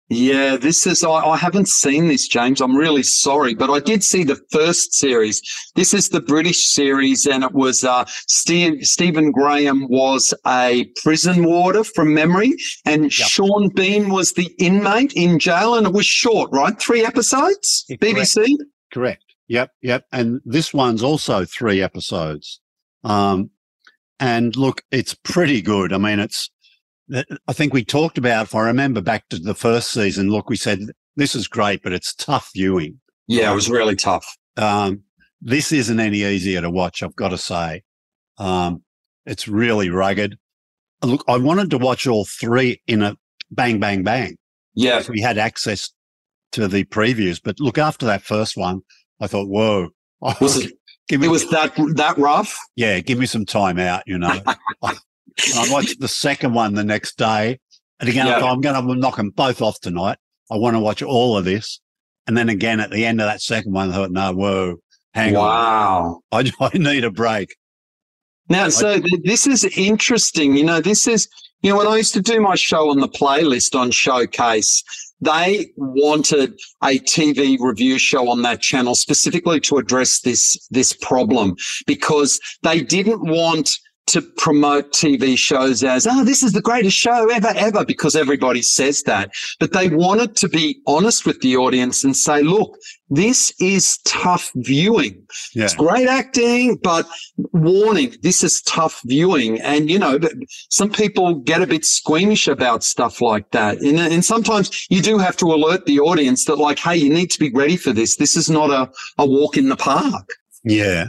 Yeah, 0.09 0.57
this 0.57 0.87
is, 0.87 1.03
I, 1.03 1.11
I, 1.11 1.37
haven't 1.37 1.67
seen 1.67 2.07
this, 2.07 2.27
James. 2.27 2.59
I'm 2.59 2.75
really 2.75 3.03
sorry, 3.03 3.53
but 3.53 3.69
I 3.69 3.79
did 3.79 4.03
see 4.03 4.23
the 4.23 4.41
first 4.51 4.95
series. 4.95 5.43
This 5.75 5.93
is 5.93 6.09
the 6.09 6.21
British 6.21 6.73
series, 6.73 7.27
and 7.27 7.43
it 7.43 7.51
was, 7.51 7.83
uh, 7.83 8.05
Steve, 8.27 8.83
Stephen 8.83 9.31
Graham 9.31 9.87
was 9.89 10.33
a 10.47 10.85
prison 11.03 11.45
warder 11.45 11.83
from 11.83 12.15
memory, 12.15 12.55
and 12.83 13.03
yep. 13.03 13.11
Sean 13.11 13.69
Bean 13.69 14.09
was 14.09 14.33
the 14.33 14.51
inmate 14.57 15.13
in 15.13 15.37
jail, 15.37 15.75
and 15.75 15.85
it 15.85 15.93
was 15.93 16.07
short, 16.07 16.49
right? 16.51 16.79
Three 16.79 17.05
episodes? 17.05 17.85
Yeah, 17.87 17.97
BBC? 17.97 18.37
Correct. 18.37 18.63
correct. 18.91 19.23
Yep, 19.49 19.71
yep. 19.83 20.05
And 20.11 20.41
this 20.45 20.73
one's 20.73 21.03
also 21.03 21.45
three 21.45 21.83
episodes. 21.83 22.59
Um, 23.03 23.51
and 24.19 24.55
look, 24.55 24.81
it's 24.91 25.13
pretty 25.13 25.61
good. 25.61 25.93
I 25.93 25.99
mean, 25.99 26.19
it's, 26.19 26.49
I 27.13 27.53
think 27.53 27.73
we 27.73 27.83
talked 27.83 28.17
about, 28.17 28.47
if 28.47 28.55
I 28.55 28.61
remember 28.61 29.01
back 29.01 29.29
to 29.29 29.37
the 29.37 29.53
first 29.53 29.91
season, 29.91 30.29
look, 30.29 30.49
we 30.49 30.57
said, 30.57 30.79
this 31.15 31.35
is 31.35 31.47
great, 31.47 31.81
but 31.83 31.93
it's 31.93 32.13
tough 32.13 32.49
viewing. 32.53 32.99
Yeah, 33.27 33.51
it 33.51 33.55
was 33.55 33.69
really 33.69 33.95
tough. 33.95 34.25
Um, 34.57 35.03
this 35.41 35.71
isn't 35.71 35.99
any 35.99 36.23
easier 36.23 36.61
to 36.61 36.69
watch, 36.69 37.03
I've 37.03 37.15
got 37.15 37.29
to 37.29 37.37
say. 37.37 37.83
Um, 38.37 38.83
it's 39.25 39.47
really 39.47 39.89
rugged. 39.89 40.37
Look, 41.03 41.23
I 41.27 41.37
wanted 41.37 41.69
to 41.71 41.77
watch 41.77 42.07
all 42.07 42.25
three 42.25 42.81
in 42.87 43.03
a 43.03 43.15
bang, 43.51 43.79
bang, 43.79 44.03
bang. 44.03 44.37
Yeah. 44.73 45.03
we 45.07 45.21
had 45.21 45.37
access 45.37 45.91
to 46.53 46.67
the 46.67 46.85
previews. 46.85 47.39
But 47.43 47.59
look, 47.59 47.77
after 47.77 48.05
that 48.05 48.23
first 48.23 48.57
one, 48.57 48.81
I 49.19 49.27
thought, 49.27 49.47
whoa. 49.47 49.89
Was 50.41 50.57
it, 50.57 50.73
give 51.07 51.21
me, 51.21 51.27
it 51.27 51.29
was 51.29 51.47
that, 51.49 51.75
that 51.95 52.17
rough? 52.17 52.57
Yeah. 52.75 52.99
Give 52.99 53.19
me 53.19 53.27
some 53.27 53.45
time 53.45 53.77
out, 53.77 54.03
you 54.07 54.17
know. 54.17 54.41
I 54.81 54.95
watched 55.69 55.99
the 55.99 56.07
second 56.07 56.53
one 56.53 56.73
the 56.73 56.83
next 56.83 57.17
day. 57.17 57.59
And 57.99 58.09
again, 58.09 58.27
yeah. 58.27 58.43
I'm 58.43 58.61
going 58.61 58.75
to 58.75 58.95
knock 58.95 59.17
them 59.17 59.29
both 59.29 59.61
off 59.61 59.79
tonight. 59.79 60.17
I 60.51 60.57
want 60.57 60.75
to 60.75 60.79
watch 60.79 61.01
all 61.01 61.37
of 61.37 61.45
this. 61.45 61.79
And 62.27 62.37
then 62.37 62.49
again, 62.49 62.79
at 62.79 62.91
the 62.91 63.05
end 63.05 63.21
of 63.21 63.27
that 63.27 63.41
second 63.41 63.73
one, 63.73 63.91
I 63.91 63.93
thought, 63.93 64.11
no, 64.11 64.33
whoa, 64.33 64.75
hang 65.13 65.33
wow. 65.33 66.21
on. 66.31 66.47
I, 66.47 66.51
I 66.73 66.77
need 66.77 67.03
a 67.03 67.11
break. 67.11 67.55
Now, 68.49 68.69
so 68.69 68.93
I, 68.93 69.01
this 69.23 69.47
is 69.47 69.63
interesting. 69.77 70.55
You 70.55 70.65
know, 70.65 70.81
this 70.81 71.07
is, 71.07 71.27
you 71.61 71.71
know, 71.71 71.77
when 71.77 71.87
I 71.87 71.97
used 71.97 72.13
to 72.13 72.21
do 72.21 72.39
my 72.41 72.55
show 72.55 72.89
on 72.89 72.99
the 72.99 73.07
playlist 73.07 73.79
on 73.79 73.91
Showcase, 73.91 74.83
they 75.21 75.67
wanted 75.77 76.59
a 76.83 76.99
TV 76.99 77.57
review 77.59 77.97
show 77.97 78.29
on 78.29 78.41
that 78.43 78.61
channel 78.61 78.93
specifically 78.95 79.59
to 79.61 79.77
address 79.77 80.21
this, 80.21 80.67
this 80.69 80.93
problem 80.93 81.55
because 81.87 82.39
they 82.61 82.81
didn't 82.81 83.21
want 83.21 83.71
to 84.07 84.21
promote 84.21 84.91
TV 84.93 85.37
shows 85.37 85.83
as, 85.83 86.05
oh, 86.05 86.23
this 86.23 86.43
is 86.43 86.53
the 86.53 86.61
greatest 86.61 86.95
show 86.95 87.29
ever, 87.29 87.51
ever, 87.55 87.83
because 87.83 88.15
everybody 88.15 88.61
says 88.61 89.03
that. 89.03 89.31
But 89.59 89.73
they 89.73 89.89
wanted 89.89 90.35
to 90.37 90.49
be 90.49 90.81
honest 90.85 91.25
with 91.25 91.41
the 91.41 91.57
audience 91.57 92.03
and 92.03 92.15
say, 92.15 92.43
look, 92.43 92.77
this 93.09 93.53
is 93.59 93.97
tough 94.05 94.51
viewing. 94.55 95.25
Yeah. 95.53 95.65
It's 95.65 95.75
great 95.75 96.07
acting, 96.07 96.77
but 96.83 97.07
warning, 97.53 98.15
this 98.21 98.43
is 98.43 98.61
tough 98.61 99.01
viewing. 99.05 99.59
And, 99.61 99.89
you 99.89 99.97
know, 99.97 100.19
some 100.69 100.91
people 100.91 101.35
get 101.35 101.61
a 101.61 101.67
bit 101.67 101.83
squeamish 101.83 102.47
about 102.47 102.83
stuff 102.83 103.21
like 103.21 103.51
that. 103.51 103.79
And, 103.79 103.99
and 103.99 104.23
sometimes 104.23 104.85
you 104.89 105.01
do 105.01 105.17
have 105.17 105.37
to 105.37 105.45
alert 105.45 105.85
the 105.85 105.99
audience 105.99 106.45
that 106.45 106.57
like, 106.57 106.79
hey, 106.79 106.97
you 106.97 107.11
need 107.11 107.31
to 107.31 107.39
be 107.39 107.51
ready 107.51 107.77
for 107.77 107.91
this. 107.91 108.17
This 108.17 108.35
is 108.35 108.49
not 108.49 108.69
a, 108.69 108.91
a 109.17 109.25
walk 109.25 109.57
in 109.57 109.69
the 109.69 109.75
park. 109.75 110.29
Yeah. 110.63 111.05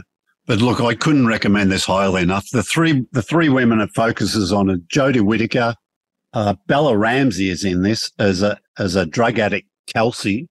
But 0.47 0.59
look, 0.61 0.79
I 0.79 0.95
couldn't 0.95 1.27
recommend 1.27 1.71
this 1.71 1.85
highly 1.85 2.23
enough. 2.23 2.49
The 2.51 2.63
three, 2.63 3.05
the 3.11 3.21
three 3.21 3.49
women 3.49 3.81
it 3.81 3.89
focuses 3.93 4.53
on 4.53 4.69
are 4.69 4.77
Jodie 4.77 5.21
Whittaker, 5.21 5.75
uh, 6.33 6.55
Bella 6.67 6.97
Ramsey 6.97 7.49
is 7.49 7.65
in 7.65 7.81
this 7.81 8.11
as 8.17 8.41
a, 8.41 8.57
as 8.79 8.95
a 8.95 9.05
drug 9.05 9.39
addict, 9.39 9.67
Kelsey. 9.87 10.47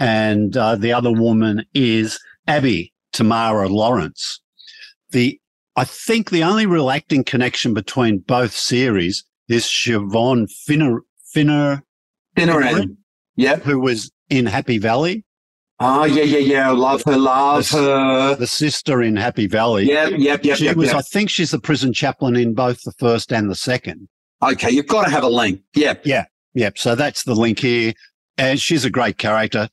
And, 0.00 0.56
uh, 0.56 0.74
the 0.74 0.92
other 0.92 1.12
woman 1.12 1.64
is 1.74 2.18
Abby 2.48 2.92
Tamara 3.12 3.68
Lawrence. 3.68 4.40
The, 5.10 5.40
I 5.76 5.84
think 5.84 6.30
the 6.30 6.42
only 6.42 6.66
real 6.66 6.90
acting 6.90 7.22
connection 7.22 7.74
between 7.74 8.18
both 8.18 8.52
series 8.52 9.24
is 9.48 9.64
Siobhan 9.64 10.50
Finner, 10.66 11.00
Finner, 11.32 11.82
Finneran. 12.36 12.96
Yep. 13.36 13.62
Who 13.62 13.78
was 13.78 14.10
in 14.28 14.46
Happy 14.46 14.78
Valley. 14.78 15.24
Oh, 15.80 16.04
yeah, 16.04 16.24
yeah, 16.24 16.38
yeah. 16.38 16.70
Love 16.70 17.02
her, 17.04 17.16
love 17.16 17.68
the, 17.70 17.76
her. 17.78 18.34
The 18.34 18.46
sister 18.46 19.00
in 19.00 19.14
Happy 19.14 19.46
Valley. 19.46 19.86
Yep, 19.86 20.14
yep, 20.18 20.44
yep. 20.44 20.56
She 20.56 20.64
yep, 20.64 20.76
was, 20.76 20.88
yep. 20.88 20.96
I 20.96 21.02
think 21.02 21.30
she's 21.30 21.52
the 21.52 21.60
prison 21.60 21.92
chaplain 21.92 22.34
in 22.34 22.54
both 22.54 22.82
the 22.82 22.92
first 22.98 23.32
and 23.32 23.48
the 23.48 23.54
second. 23.54 24.08
Okay, 24.42 24.70
you've 24.70 24.88
got 24.88 25.04
to 25.04 25.10
have 25.10 25.22
a 25.22 25.28
link. 25.28 25.60
Yep. 25.74 26.04
Yeah, 26.04 26.24
yep. 26.54 26.78
So 26.78 26.94
that's 26.94 27.22
the 27.22 27.34
link 27.34 27.60
here. 27.60 27.92
And 28.38 28.60
she's 28.60 28.84
a 28.84 28.90
great 28.90 29.18
character. 29.18 29.68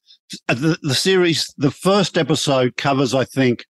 Uh, 0.48 0.54
the, 0.54 0.78
the 0.82 0.96
series, 0.96 1.54
the 1.58 1.72
first 1.72 2.18
episode 2.18 2.78
covers, 2.78 3.14
I 3.14 3.26
think, 3.26 3.66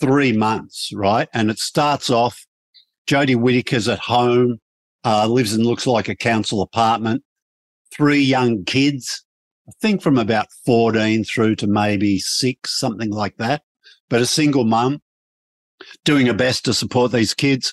three 0.00 0.32
months, 0.32 0.90
right? 0.94 1.28
And 1.34 1.50
it 1.50 1.58
starts 1.58 2.10
off, 2.10 2.46
Jodie 3.08 3.36
Whittaker's 3.36 3.88
at 3.88 3.98
home, 3.98 4.58
uh, 5.04 5.26
lives 5.26 5.52
and 5.52 5.66
looks 5.66 5.86
like 5.86 6.08
a 6.08 6.16
council 6.16 6.62
apartment, 6.62 7.22
three 7.92 8.22
young 8.22 8.64
kids 8.64 9.24
I 9.70 9.72
think 9.80 10.02
from 10.02 10.18
about 10.18 10.48
14 10.66 11.22
through 11.22 11.54
to 11.56 11.68
maybe 11.68 12.18
six, 12.18 12.76
something 12.78 13.10
like 13.10 13.36
that. 13.36 13.62
But 14.08 14.20
a 14.20 14.26
single 14.26 14.64
mum 14.64 15.00
doing 16.04 16.26
her 16.26 16.34
best 16.34 16.64
to 16.64 16.74
support 16.74 17.12
these 17.12 17.34
kids. 17.34 17.72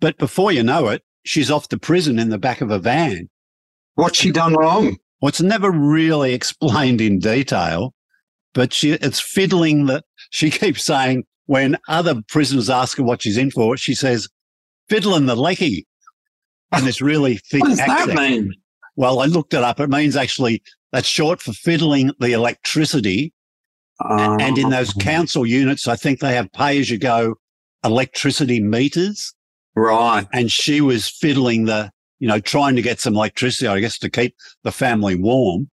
But 0.00 0.18
before 0.18 0.50
you 0.50 0.64
know 0.64 0.88
it, 0.88 1.02
she's 1.24 1.50
off 1.50 1.68
to 1.68 1.78
prison 1.78 2.18
in 2.18 2.30
the 2.30 2.38
back 2.38 2.60
of 2.60 2.72
a 2.72 2.80
van. 2.80 3.28
What's 3.94 4.18
she 4.18 4.32
done 4.32 4.54
wrong? 4.54 4.96
What's 5.20 5.40
never 5.40 5.70
really 5.70 6.34
explained 6.40 7.00
in 7.00 7.20
detail, 7.20 7.94
but 8.52 8.72
she 8.72 8.92
it's 8.92 9.20
fiddling 9.20 9.86
that 9.86 10.04
she 10.30 10.50
keeps 10.50 10.84
saying 10.84 11.24
when 11.46 11.78
other 11.88 12.20
prisoners 12.28 12.68
ask 12.68 12.98
her 12.98 13.04
what 13.04 13.22
she's 13.22 13.38
in 13.38 13.52
for, 13.52 13.76
she 13.76 13.94
says, 13.94 14.26
fiddling 14.88 15.26
the 15.26 15.36
lecky. 15.36 15.86
And 16.72 16.84
this 16.84 17.00
really 17.00 17.36
thick 17.36 17.62
What 17.62 17.68
does 17.68 17.78
accent. 17.78 18.08
that 18.08 18.16
mean? 18.16 18.52
Well, 18.96 19.20
I 19.20 19.26
looked 19.26 19.54
it 19.54 19.62
up. 19.62 19.78
It 19.78 19.88
means 19.88 20.16
actually 20.16 20.62
that's 20.92 21.08
short 21.08 21.40
for 21.40 21.52
fiddling 21.52 22.12
the 22.20 22.32
electricity. 22.32 23.32
Ah. 23.98 24.36
and 24.38 24.58
in 24.58 24.68
those 24.68 24.92
council 24.92 25.46
units, 25.46 25.88
I 25.88 25.96
think 25.96 26.20
they 26.20 26.34
have 26.34 26.52
pay 26.52 26.78
as 26.78 26.90
you 26.90 26.98
go 26.98 27.36
electricity 27.82 28.60
meters. 28.60 29.32
right. 29.74 30.26
And 30.32 30.52
she 30.52 30.80
was 30.80 31.08
fiddling 31.08 31.64
the, 31.64 31.90
you 32.18 32.28
know, 32.28 32.38
trying 32.38 32.76
to 32.76 32.82
get 32.82 33.00
some 33.00 33.14
electricity, 33.14 33.66
I 33.66 33.80
guess, 33.80 33.98
to 34.00 34.10
keep 34.10 34.36
the 34.64 34.72
family 34.72 35.14
warm. 35.14 35.70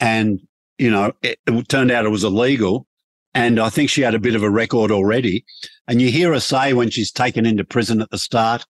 And, 0.00 0.40
you 0.78 0.90
know, 0.90 1.12
it, 1.22 1.38
it 1.46 1.68
turned 1.68 1.92
out 1.92 2.04
it 2.04 2.10
was 2.10 2.24
illegal. 2.24 2.86
And 3.34 3.60
I 3.60 3.70
think 3.70 3.88
she 3.88 4.02
had 4.02 4.14
a 4.14 4.18
bit 4.18 4.34
of 4.34 4.42
a 4.42 4.50
record 4.50 4.90
already. 4.90 5.44
And 5.86 6.02
you 6.02 6.10
hear 6.10 6.32
her 6.32 6.40
say 6.40 6.72
when 6.72 6.90
she's 6.90 7.12
taken 7.12 7.46
into 7.46 7.64
prison 7.64 8.02
at 8.02 8.10
the 8.10 8.18
start, 8.18 8.64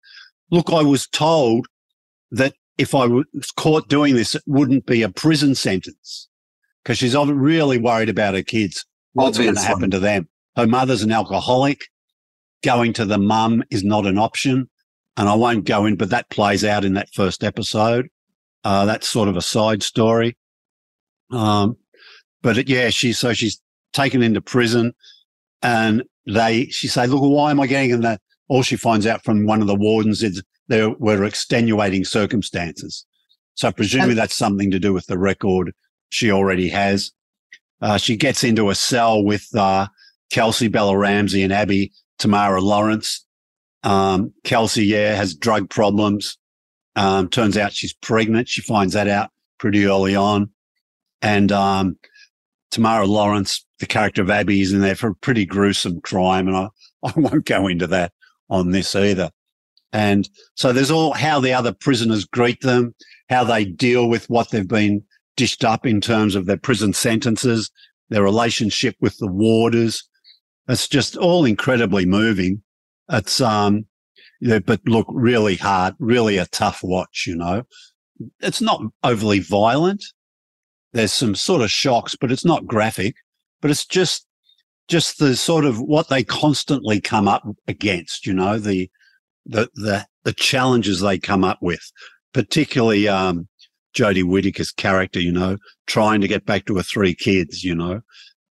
look, 0.51 0.71
I 0.71 0.83
was 0.83 1.09
told 1.09 1.66
that 2.31 2.55
if 2.79 2.95
I 2.95 3.07
was 3.07 3.27
caught 3.57 3.89
doing 3.89 4.15
this, 4.15 4.35
it 4.35 4.43
wouldn't 4.47 4.87
be 4.87 5.03
a 5.03 5.09
prison 5.09 5.55
sentence 5.55 6.29
because 6.83 6.99
she's 6.99 7.15
really 7.15 7.79
worried 7.79 8.09
about 8.09 8.35
her 8.35 8.43
kids. 8.43 8.85
What's 9.13 9.39
going 9.39 9.55
to 9.55 9.61
happen 9.61 9.91
to 9.91 10.01
them? 10.01 10.29
Her 10.57 10.67
mother's 10.67 11.03
an 11.03 11.13
alcoholic. 11.13 11.83
Going 12.63 12.93
to 12.95 13.05
the 13.05 13.19
mum 13.19 13.63
is 13.71 13.83
not 13.83 14.07
an 14.07 14.19
option. 14.19 14.69
And 15.17 15.29
I 15.29 15.35
won't 15.35 15.65
go 15.65 15.85
in, 15.85 15.97
but 15.97 16.11
that 16.11 16.31
plays 16.31 16.65
out 16.65 16.85
in 16.85 16.95
that 16.95 17.13
first 17.13 17.45
episode. 17.45 18.09
Uh, 18.65 18.87
that's 18.87 19.09
sort 19.09 19.29
of 19.29 19.37
a 19.37 19.43
side 19.43 19.83
story. 19.83 20.37
Um, 21.31 21.77
but 22.41 22.59
it, 22.59 22.69
yeah, 22.69 22.91
she's 22.91 23.19
so 23.19 23.33
she's 23.33 23.61
taken 23.93 24.23
into 24.23 24.41
prison 24.41 24.95
and 25.63 26.03
they, 26.27 26.67
she 26.67 26.89
say, 26.89 27.07
look, 27.07 27.21
why 27.21 27.51
am 27.51 27.61
I 27.61 27.67
getting 27.67 27.91
in 27.91 28.01
that? 28.03 28.21
All 28.49 28.63
she 28.63 28.77
finds 28.77 29.07
out 29.07 29.25
from 29.25 29.47
one 29.47 29.61
of 29.61 29.67
the 29.67 29.75
wardens 29.75 30.23
is 30.23 30.43
there 30.73 30.89
were 30.89 31.23
extenuating 31.25 32.03
circumstances. 32.03 33.05
So 33.57 33.71
presumably 33.71 34.15
that's 34.15 34.35
something 34.35 34.71
to 34.71 34.79
do 34.79 34.95
with 34.95 35.05
the 35.05 35.19
record 35.19 35.75
she 36.09 36.33
already 36.33 36.71
has. 36.71 37.13
Uh, 37.83 37.99
she 37.99 38.17
gets 38.17 38.43
into 38.43 38.71
a 38.71 38.75
cell 38.75 39.23
with, 39.23 39.47
uh, 39.55 39.89
Kelsey 40.31 40.69
Bella 40.69 40.97
Ramsey 40.97 41.43
and 41.43 41.53
Abby 41.53 41.93
Tamara 42.19 42.63
Lawrence. 42.63 43.27
Um, 43.83 44.33
Kelsey, 44.45 44.87
yeah, 44.87 45.15
has 45.15 45.35
drug 45.35 45.69
problems. 45.69 46.39
Um, 46.97 47.29
turns 47.29 47.59
out 47.59 47.75
she's 47.75 47.93
pregnant. 47.93 48.49
She 48.49 48.63
finds 48.63 48.95
that 48.95 49.09
out 49.09 49.29
pretty 49.59 49.85
early 49.85 50.17
on. 50.17 50.51
And, 51.21 51.53
um, 51.53 51.99
Tamara 52.71 53.07
Lawrence, 53.07 53.63
the 53.79 53.87
character 53.87 54.23
of 54.23 54.31
Abby 54.31 54.63
is 54.63 54.73
in 54.73 54.81
there 54.81 54.97
for 54.97 55.09
a 55.09 55.15
pretty 55.17 55.45
gruesome 55.45 56.01
crime. 56.01 56.49
And 56.49 56.57
I, 56.57 56.69
I 57.03 57.13
won't 57.15 57.45
go 57.45 57.67
into 57.67 57.89
that 57.89 58.13
on 58.49 58.71
this 58.71 58.95
either. 58.95 59.31
And 59.93 60.29
so 60.55 60.73
there's 60.73 60.91
all 60.91 61.13
how 61.13 61.39
the 61.39 61.53
other 61.53 61.73
prisoners 61.73 62.25
greet 62.25 62.61
them, 62.63 62.95
how 63.29 63.45
they 63.45 63.65
deal 63.65 64.09
with 64.09 64.29
what 64.31 64.51
they've 64.51 64.67
been 64.67 65.03
dished 65.37 65.65
up 65.65 65.87
in 65.87 66.01
terms 66.01 66.35
of 66.35 66.47
their 66.47 66.57
prison 66.57 66.93
sentences, 66.95 67.71
their 68.09 68.23
relationship 68.23 68.97
with 69.01 69.17
the 69.19 69.31
warders. 69.31 70.03
It's 70.69 70.89
just 70.89 71.17
all 71.17 71.45
incredibly 71.45 72.07
moving. 72.07 72.63
It's, 73.11 73.41
um, 73.41 73.87
yeah, 74.41 74.61
but 74.61 74.81
look, 74.87 75.07
really 75.11 75.57
hard, 75.57 75.95
really 75.99 76.39
a 76.39 76.47
tough 76.47 76.81
watch, 76.83 77.25
you 77.27 77.37
know. 77.37 77.65
It's 78.41 78.61
not 78.61 78.83
overly 79.03 79.41
violent. 79.41 80.05
There's 80.93 81.13
some 81.13 81.35
sort 81.35 81.63
of 81.63 81.71
shocks, 81.71 82.15
but 82.15 82.33
it's 82.33 82.45
not 82.45 82.67
graphic, 82.67 83.17
but 83.61 83.71
it's 83.71 83.85
just, 83.85 84.27
just 84.89 85.19
the 85.19 85.37
sort 85.37 85.65
of 85.65 85.81
what 85.81 86.09
they 86.09 86.25
constantly 86.25 87.01
come 87.01 87.29
up 87.29 87.47
against, 87.69 88.27
you 88.27 88.33
know, 88.33 88.59
the, 88.59 88.91
the, 89.47 89.69
the, 89.75 90.07
the 90.25 90.33
challenges 90.33 91.01
they 91.01 91.19
come 91.19 91.45
up 91.45 91.59
with, 91.61 91.91
particularly, 92.33 93.09
um, 93.09 93.49
Jodie 93.95 94.25
Whittaker's 94.25 94.73
character, 94.73 95.21
you 95.21 95.33
know, 95.33 95.59
trying 95.87 96.21
to 96.23 96.29
get 96.29 96.47
back 96.47 96.65
to 96.67 96.77
her 96.77 96.83
three 96.83 97.15
kids, 97.15 97.63
you 97.63 97.75
know. 97.75 98.01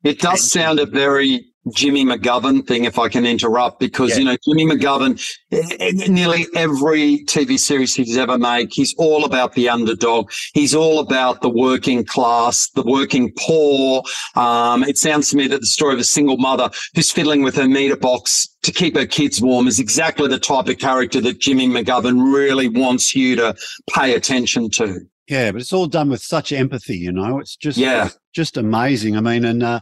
It 0.04 0.18
does 0.18 0.50
sound 0.50 0.78
a 0.78 0.86
very 0.86 1.44
Jimmy 1.74 2.04
McGovern 2.04 2.66
thing, 2.66 2.84
if 2.84 2.98
I 2.98 3.08
can 3.08 3.26
interrupt, 3.26 3.80
because, 3.80 4.10
Yeah. 4.10 4.18
you 4.18 4.24
know, 4.24 4.36
Jimmy 4.48 4.64
McGovern, 4.64 5.20
eh, 5.52 5.62
eh, 5.78 5.92
nearly 6.08 6.46
every 6.56 7.24
TV 7.26 7.58
series 7.58 7.94
he's 7.94 8.16
ever 8.16 8.38
made, 8.38 8.68
he's 8.72 8.94
all 8.96 9.24
about 9.24 9.54
the 9.54 9.68
underdog. 9.68 10.30
He's 10.54 10.74
all 10.74 11.00
about 11.00 11.42
the 11.42 11.50
working 11.50 12.04
class, 12.04 12.68
the 12.74 12.82
working 12.82 13.30
poor. 13.38 14.02
Um, 14.36 14.84
it 14.84 14.96
sounds 14.96 15.28
to 15.30 15.36
me 15.36 15.46
that 15.48 15.60
the 15.60 15.66
story 15.66 15.92
of 15.94 16.00
a 16.00 16.04
single 16.04 16.38
mother 16.38 16.70
who's 16.94 17.12
fiddling 17.12 17.42
with 17.42 17.56
her 17.56 17.68
meter 17.68 17.96
box 17.96 18.48
to 18.62 18.72
keep 18.72 18.96
her 18.96 19.06
kids 19.06 19.40
warm 19.42 19.66
is 19.68 19.78
exactly 19.78 20.28
the 20.28 20.38
type 20.38 20.68
of 20.68 20.78
character 20.78 21.20
that 21.20 21.40
Jimmy 21.40 21.68
McGovern 21.68 22.32
really 22.34 22.68
wants 22.68 23.14
you 23.14 23.36
to 23.36 23.54
pay 23.94 24.14
attention 24.14 24.70
to. 24.70 25.00
Yeah, 25.28 25.52
but 25.52 25.60
it's 25.60 25.72
all 25.72 25.86
done 25.86 26.08
with 26.10 26.22
such 26.22 26.52
empathy, 26.52 26.96
you 26.96 27.12
know. 27.12 27.38
It's 27.38 27.54
just 27.54 27.78
Yeah. 27.78 28.08
just 28.34 28.56
amazing. 28.56 29.16
I 29.16 29.20
mean, 29.20 29.44
and 29.44 29.62
uh, 29.62 29.80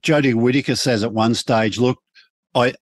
Jodie 0.00 0.34
Whittaker 0.34 0.76
says 0.76 1.02
at 1.02 1.12
one 1.12 1.34
stage, 1.34 1.78
"Look, 1.78 1.98
I 2.54 2.74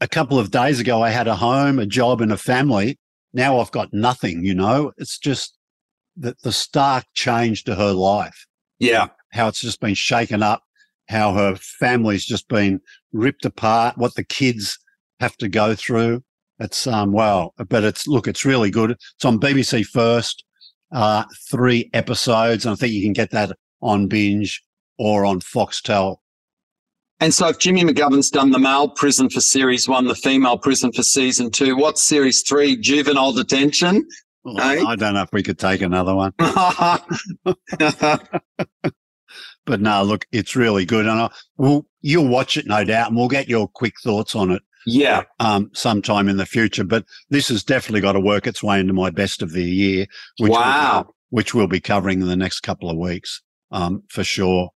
a 0.00 0.08
couple 0.08 0.38
of 0.38 0.50
days 0.50 0.80
ago 0.80 1.02
I 1.02 1.10
had 1.10 1.28
a 1.28 1.36
home, 1.36 1.78
a 1.78 1.86
job, 1.86 2.20
and 2.20 2.32
a 2.32 2.36
family. 2.36 2.98
Now 3.32 3.60
I've 3.60 3.70
got 3.70 3.92
nothing. 3.92 4.44
You 4.44 4.54
know, 4.54 4.92
it's 4.98 5.18
just 5.18 5.56
the 6.16 6.34
the 6.42 6.52
stark 6.52 7.04
change 7.14 7.64
to 7.64 7.74
her 7.74 7.92
life. 7.92 8.46
Yeah. 8.78 9.08
How 9.32 9.48
it's 9.48 9.60
just 9.60 9.80
been 9.80 9.94
shaken 9.94 10.42
up. 10.42 10.62
How 11.08 11.32
her 11.34 11.56
family's 11.56 12.24
just 12.24 12.48
been 12.48 12.80
ripped 13.12 13.44
apart. 13.44 13.96
What 13.96 14.14
the 14.14 14.24
kids 14.24 14.78
have 15.20 15.36
to 15.38 15.48
go 15.48 15.74
through. 15.74 16.22
It's 16.58 16.86
um 16.86 17.12
well, 17.12 17.54
but 17.68 17.84
it's 17.84 18.06
look, 18.06 18.26
it's 18.26 18.44
really 18.44 18.70
good. 18.70 18.90
It's 18.90 19.24
on 19.24 19.40
BBC 19.40 19.84
First 19.86 20.44
uh, 20.92 21.24
three 21.50 21.90
episodes. 21.92 22.64
And 22.64 22.72
I 22.72 22.76
think 22.76 22.92
you 22.92 23.02
can 23.02 23.12
get 23.12 23.30
that 23.30 23.56
on 23.80 24.06
binge 24.06 24.62
or 25.02 25.24
on 25.24 25.40
Foxtel. 25.40 26.18
And 27.18 27.34
so 27.34 27.48
if 27.48 27.58
Jimmy 27.58 27.82
McGovern's 27.82 28.30
done 28.30 28.50
the 28.50 28.58
male 28.60 28.88
prison 28.88 29.28
for 29.28 29.40
series 29.40 29.88
one, 29.88 30.06
the 30.06 30.14
female 30.14 30.56
prison 30.56 30.92
for 30.92 31.02
season 31.02 31.50
two, 31.50 31.76
what's 31.76 32.02
series 32.06 32.42
three? 32.42 32.76
Juvenile 32.76 33.32
detention? 33.32 34.06
Well? 34.44 34.86
I 34.86 34.94
don't 34.94 35.14
know 35.14 35.22
if 35.22 35.32
we 35.32 35.42
could 35.42 35.58
take 35.58 35.82
another 35.82 36.14
one, 36.14 36.32
but 36.38 38.20
no, 39.80 40.02
look, 40.04 40.24
it's 40.30 40.54
really 40.54 40.84
good. 40.84 41.06
And 41.06 41.20
I, 41.22 41.30
we'll, 41.56 41.84
you'll 42.00 42.28
watch 42.28 42.56
it, 42.56 42.66
no 42.66 42.84
doubt, 42.84 43.08
and 43.08 43.16
we'll 43.16 43.28
get 43.28 43.48
your 43.48 43.66
quick 43.68 43.94
thoughts 44.02 44.36
on 44.36 44.52
it 44.52 44.62
yeah. 44.86 45.22
um, 45.40 45.70
sometime 45.74 46.28
in 46.28 46.36
the 46.36 46.46
future. 46.46 46.84
But 46.84 47.04
this 47.30 47.48
has 47.48 47.64
definitely 47.64 48.02
got 48.02 48.12
to 48.12 48.20
work 48.20 48.46
its 48.46 48.62
way 48.62 48.78
into 48.78 48.92
my 48.92 49.10
best 49.10 49.42
of 49.42 49.52
the 49.52 49.64
year, 49.64 50.06
which 50.38 50.50
we'll 50.50 50.60
be- 50.60 50.64
Wow. 50.64 51.14
which 51.30 51.54
we'll 51.54 51.66
be 51.68 51.80
covering 51.80 52.20
in 52.20 52.28
the 52.28 52.36
next 52.36 52.60
couple 52.60 52.88
of 52.90 52.96
weeks, 52.96 53.42
um, 53.72 54.02
for 54.08 54.22
sure. 54.24 54.70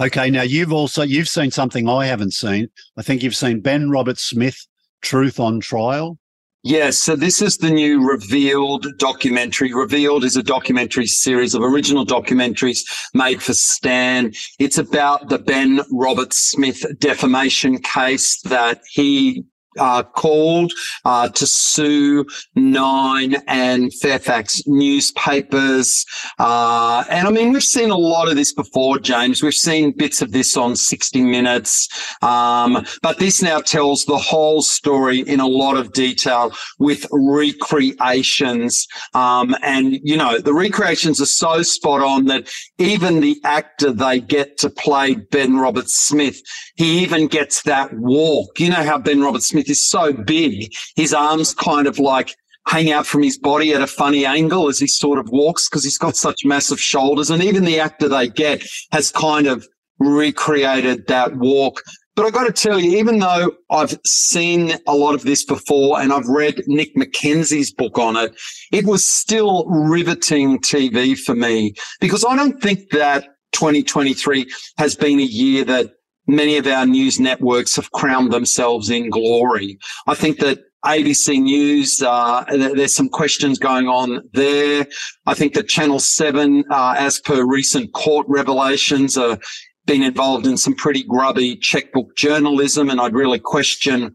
Okay, 0.00 0.30
now 0.30 0.42
you've 0.42 0.72
also 0.72 1.02
you've 1.02 1.28
seen 1.28 1.50
something 1.50 1.88
I 1.88 2.06
haven't 2.06 2.32
seen. 2.32 2.68
I 2.96 3.02
think 3.02 3.22
you've 3.22 3.36
seen 3.36 3.60
Ben 3.60 3.90
Roberts-Smith, 3.90 4.66
Truth 5.02 5.40
on 5.40 5.60
Trial. 5.60 6.18
Yes, 6.62 6.98
so 6.98 7.14
this 7.14 7.40
is 7.40 7.58
the 7.58 7.70
new 7.70 8.04
Revealed 8.04 8.86
documentary. 8.98 9.72
Revealed 9.72 10.24
is 10.24 10.36
a 10.36 10.42
documentary 10.42 11.06
series 11.06 11.54
of 11.54 11.62
original 11.62 12.04
documentaries 12.04 12.80
made 13.14 13.40
for 13.40 13.54
Stan. 13.54 14.32
It's 14.58 14.76
about 14.76 15.28
the 15.28 15.38
Ben 15.38 15.82
Roberts-Smith 15.92 16.98
defamation 16.98 17.78
case 17.78 18.40
that 18.42 18.80
he 18.90 19.44
uh, 19.78 20.02
called 20.02 20.72
uh, 21.04 21.28
to 21.28 21.46
sue 21.46 22.24
Nine 22.54 23.36
and 23.46 23.92
Fairfax 23.94 24.62
newspapers. 24.66 26.04
Uh, 26.38 27.04
and 27.10 27.26
I 27.26 27.30
mean, 27.30 27.52
we've 27.52 27.62
seen 27.62 27.90
a 27.90 27.96
lot 27.96 28.28
of 28.28 28.36
this 28.36 28.52
before, 28.52 28.98
James. 28.98 29.42
We've 29.42 29.54
seen 29.54 29.92
bits 29.92 30.22
of 30.22 30.32
this 30.32 30.56
on 30.56 30.76
60 30.76 31.22
Minutes. 31.22 31.88
Um, 32.22 32.86
but 33.02 33.18
this 33.18 33.42
now 33.42 33.60
tells 33.60 34.04
the 34.04 34.16
whole 34.16 34.62
story 34.62 35.20
in 35.20 35.40
a 35.40 35.46
lot 35.46 35.76
of 35.76 35.92
detail 35.92 36.52
with 36.78 37.06
recreations. 37.10 38.86
Um, 39.14 39.54
and, 39.62 39.98
you 40.02 40.16
know, 40.16 40.38
the 40.38 40.54
recreations 40.54 41.20
are 41.20 41.26
so 41.26 41.62
spot 41.62 42.02
on 42.02 42.26
that 42.26 42.48
even 42.78 43.20
the 43.20 43.40
actor 43.44 43.92
they 43.92 44.20
get 44.20 44.58
to 44.58 44.70
play 44.70 45.14
Ben 45.14 45.56
Roberts-Smith, 45.56 46.40
he 46.76 47.00
even 47.02 47.26
gets 47.26 47.62
that 47.62 47.92
walk. 47.94 48.60
You 48.60 48.70
know 48.70 48.84
how 48.84 48.98
Ben 48.98 49.20
Roberts-Smith 49.20 49.68
is 49.68 49.86
so 49.86 50.12
big, 50.12 50.72
his 50.94 51.12
arms 51.12 51.54
kind 51.54 51.86
of 51.86 51.98
like 51.98 52.34
hang 52.68 52.90
out 52.90 53.06
from 53.06 53.22
his 53.22 53.38
body 53.38 53.72
at 53.72 53.80
a 53.80 53.86
funny 53.86 54.26
angle 54.26 54.68
as 54.68 54.78
he 54.78 54.86
sort 54.86 55.18
of 55.18 55.28
walks 55.30 55.68
because 55.68 55.84
he's 55.84 55.98
got 55.98 56.16
such 56.16 56.44
massive 56.44 56.80
shoulders. 56.80 57.30
And 57.30 57.42
even 57.42 57.64
the 57.64 57.80
actor 57.80 58.08
they 58.08 58.28
get 58.28 58.66
has 58.92 59.10
kind 59.10 59.46
of 59.46 59.66
recreated 59.98 61.06
that 61.06 61.36
walk. 61.36 61.82
But 62.16 62.26
I 62.26 62.30
got 62.30 62.44
to 62.44 62.52
tell 62.52 62.80
you, 62.80 62.98
even 62.98 63.18
though 63.18 63.52
I've 63.70 63.98
seen 64.06 64.72
a 64.86 64.94
lot 64.94 65.14
of 65.14 65.22
this 65.22 65.44
before 65.44 66.00
and 66.00 66.12
I've 66.12 66.26
read 66.26 66.62
Nick 66.66 66.96
McKenzie's 66.96 67.72
book 67.72 67.98
on 67.98 68.16
it, 68.16 68.34
it 68.72 68.86
was 68.86 69.04
still 69.04 69.66
riveting 69.66 70.58
TV 70.58 71.16
for 71.16 71.34
me 71.34 71.74
because 72.00 72.24
I 72.24 72.34
don't 72.34 72.60
think 72.60 72.90
that 72.90 73.28
2023 73.52 74.50
has 74.78 74.96
been 74.96 75.20
a 75.20 75.24
year 75.24 75.64
that 75.64 75.90
many 76.26 76.56
of 76.56 76.66
our 76.66 76.86
news 76.86 77.20
networks 77.20 77.76
have 77.76 77.90
crowned 77.92 78.32
themselves 78.32 78.90
in 78.90 79.10
glory. 79.10 79.78
I 80.06 80.14
think 80.14 80.38
that 80.40 80.60
ABC 80.84 81.40
News, 81.42 82.00
uh, 82.00 82.44
there's 82.48 82.94
some 82.94 83.08
questions 83.08 83.58
going 83.58 83.88
on 83.88 84.22
there. 84.32 84.86
I 85.26 85.34
think 85.34 85.54
that 85.54 85.68
Channel 85.68 85.98
7, 85.98 86.64
uh, 86.70 86.94
as 86.96 87.18
per 87.20 87.44
recent 87.44 87.92
court 87.92 88.26
revelations, 88.28 89.16
are 89.16 89.38
been 89.86 90.02
involved 90.02 90.46
in 90.46 90.56
some 90.56 90.74
pretty 90.74 91.04
grubby 91.04 91.56
checkbook 91.56 92.14
journalism, 92.16 92.90
and 92.90 93.00
I'd 93.00 93.14
really 93.14 93.38
question 93.38 94.12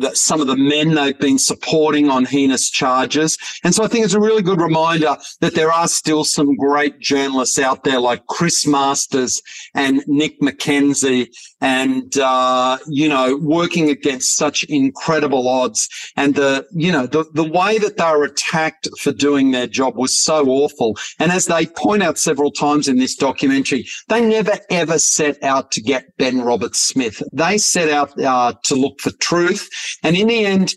that 0.00 0.16
some 0.16 0.40
of 0.40 0.46
the 0.46 0.56
men 0.56 0.94
they've 0.94 1.18
been 1.18 1.38
supporting 1.38 2.10
on 2.10 2.24
heinous 2.24 2.70
charges. 2.70 3.38
And 3.64 3.74
so 3.74 3.84
I 3.84 3.88
think 3.88 4.04
it's 4.04 4.14
a 4.14 4.20
really 4.20 4.42
good 4.42 4.60
reminder 4.60 5.16
that 5.40 5.54
there 5.54 5.72
are 5.72 5.88
still 5.88 6.24
some 6.24 6.56
great 6.56 6.98
journalists 6.98 7.58
out 7.58 7.84
there 7.84 8.00
like 8.00 8.26
Chris 8.26 8.66
Masters 8.66 9.40
and 9.74 10.02
Nick 10.06 10.40
McKenzie 10.40 11.28
and, 11.60 12.16
uh, 12.18 12.78
you 12.88 13.08
know, 13.08 13.38
working 13.40 13.88
against 13.90 14.36
such 14.36 14.64
incredible 14.64 15.48
odds. 15.48 15.88
And 16.16 16.34
the, 16.34 16.66
you 16.72 16.92
know, 16.92 17.06
the, 17.06 17.24
the 17.34 17.48
way 17.48 17.78
that 17.78 17.96
they 17.96 18.10
were 18.10 18.24
attacked 18.24 18.88
for 19.00 19.12
doing 19.12 19.50
their 19.50 19.66
job 19.66 19.96
was 19.96 20.18
so 20.18 20.46
awful. 20.48 20.96
And 21.18 21.30
as 21.32 21.46
they 21.46 21.66
point 21.66 22.02
out 22.02 22.18
several 22.18 22.50
times 22.50 22.88
in 22.88 22.98
this 22.98 23.16
documentary, 23.16 23.86
they 24.08 24.20
never 24.20 24.58
ever 24.70 24.98
set 24.98 25.42
out 25.42 25.70
to 25.72 25.80
get 25.80 26.16
Ben 26.16 26.40
Roberts-Smith. 26.40 27.22
They 27.32 27.58
set 27.58 27.90
out 27.90 28.18
uh, 28.20 28.54
to 28.64 28.74
look 28.74 29.00
for 29.00 29.10
truth 29.12 29.67
and 30.02 30.16
in 30.16 30.28
the 30.28 30.44
end, 30.44 30.74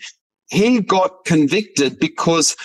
he 0.49 0.81
got 0.81 1.25
convicted 1.25 1.99
because 1.99 2.55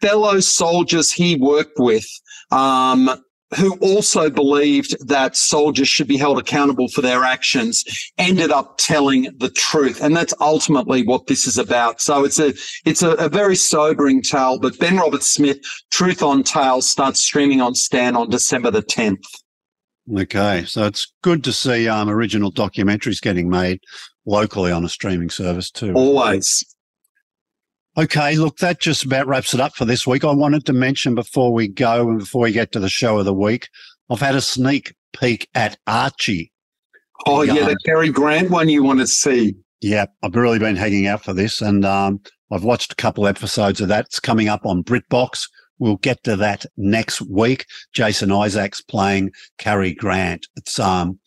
fellow 0.00 0.40
soldiers 0.40 1.12
he 1.12 1.36
worked 1.36 1.78
with, 1.78 2.06
um, 2.50 3.10
who 3.56 3.76
also 3.78 4.30
believed 4.30 4.96
that 5.08 5.36
soldiers 5.36 5.88
should 5.88 6.06
be 6.06 6.16
held 6.16 6.38
accountable 6.38 6.88
for 6.88 7.02
their 7.02 7.24
actions 7.24 7.84
ended 8.18 8.50
up 8.50 8.78
telling 8.78 9.28
the 9.38 9.50
truth. 9.50 10.00
And 10.02 10.16
that's 10.16 10.34
ultimately 10.40 11.04
what 11.04 11.26
this 11.26 11.46
is 11.46 11.58
about. 11.58 12.00
So 12.00 12.24
it's 12.24 12.38
a, 12.38 12.52
it's 12.84 13.02
a, 13.02 13.12
a 13.12 13.28
very 13.28 13.56
sobering 13.56 14.22
tale, 14.22 14.58
but 14.58 14.78
Ben 14.78 14.96
Robert 14.96 15.24
Smith, 15.24 15.58
Truth 15.90 16.22
on 16.22 16.44
Tales 16.44 16.88
starts 16.88 17.20
streaming 17.20 17.60
on 17.60 17.74
Stan 17.74 18.16
on 18.16 18.30
December 18.30 18.70
the 18.70 18.82
10th. 18.82 19.24
Okay. 20.16 20.64
So 20.66 20.86
it's 20.86 21.12
good 21.22 21.42
to 21.44 21.52
see, 21.52 21.88
um, 21.88 22.08
original 22.08 22.52
documentaries 22.52 23.20
getting 23.20 23.48
made 23.48 23.80
locally 24.26 24.72
on 24.72 24.84
a 24.84 24.88
streaming 24.88 25.30
service 25.30 25.70
too. 25.70 25.92
Always. 25.94 26.64
Okay, 27.98 28.36
look, 28.36 28.58
that 28.58 28.80
just 28.80 29.04
about 29.04 29.26
wraps 29.26 29.52
it 29.52 29.60
up 29.60 29.74
for 29.74 29.84
this 29.84 30.06
week. 30.06 30.24
I 30.24 30.32
wanted 30.32 30.64
to 30.66 30.72
mention 30.72 31.14
before 31.14 31.52
we 31.52 31.68
go 31.68 32.08
and 32.08 32.20
before 32.20 32.42
we 32.42 32.52
get 32.52 32.72
to 32.72 32.80
the 32.80 32.88
show 32.88 33.18
of 33.18 33.24
the 33.24 33.34
week, 33.34 33.68
I've 34.08 34.20
had 34.20 34.36
a 34.36 34.40
sneak 34.40 34.94
peek 35.12 35.48
at 35.54 35.76
Archie. 35.86 36.52
Oh, 37.26 37.42
yeah, 37.42 37.66
the 37.66 37.76
Cary 37.84 38.10
Grant 38.10 38.50
one 38.50 38.68
you 38.68 38.82
want 38.82 39.00
to 39.00 39.06
see. 39.06 39.54
Yeah, 39.80 40.06
I've 40.22 40.34
really 40.34 40.58
been 40.58 40.76
hanging 40.76 41.06
out 41.06 41.24
for 41.24 41.32
this 41.32 41.60
and 41.60 41.84
um, 41.84 42.20
I've 42.52 42.64
watched 42.64 42.92
a 42.92 42.96
couple 42.96 43.26
episodes 43.26 43.80
of 43.80 43.88
that. 43.88 44.06
It's 44.06 44.20
coming 44.20 44.48
up 44.48 44.64
on 44.64 44.84
BritBox. 44.84 45.48
We'll 45.78 45.96
get 45.96 46.22
to 46.24 46.36
that 46.36 46.66
next 46.76 47.22
week. 47.22 47.66
Jason 47.92 48.30
Isaacs 48.30 48.80
playing 48.82 49.32
Cary 49.58 49.94
Grant. 49.94 50.46
It's 50.56 50.78
um, 50.78 51.18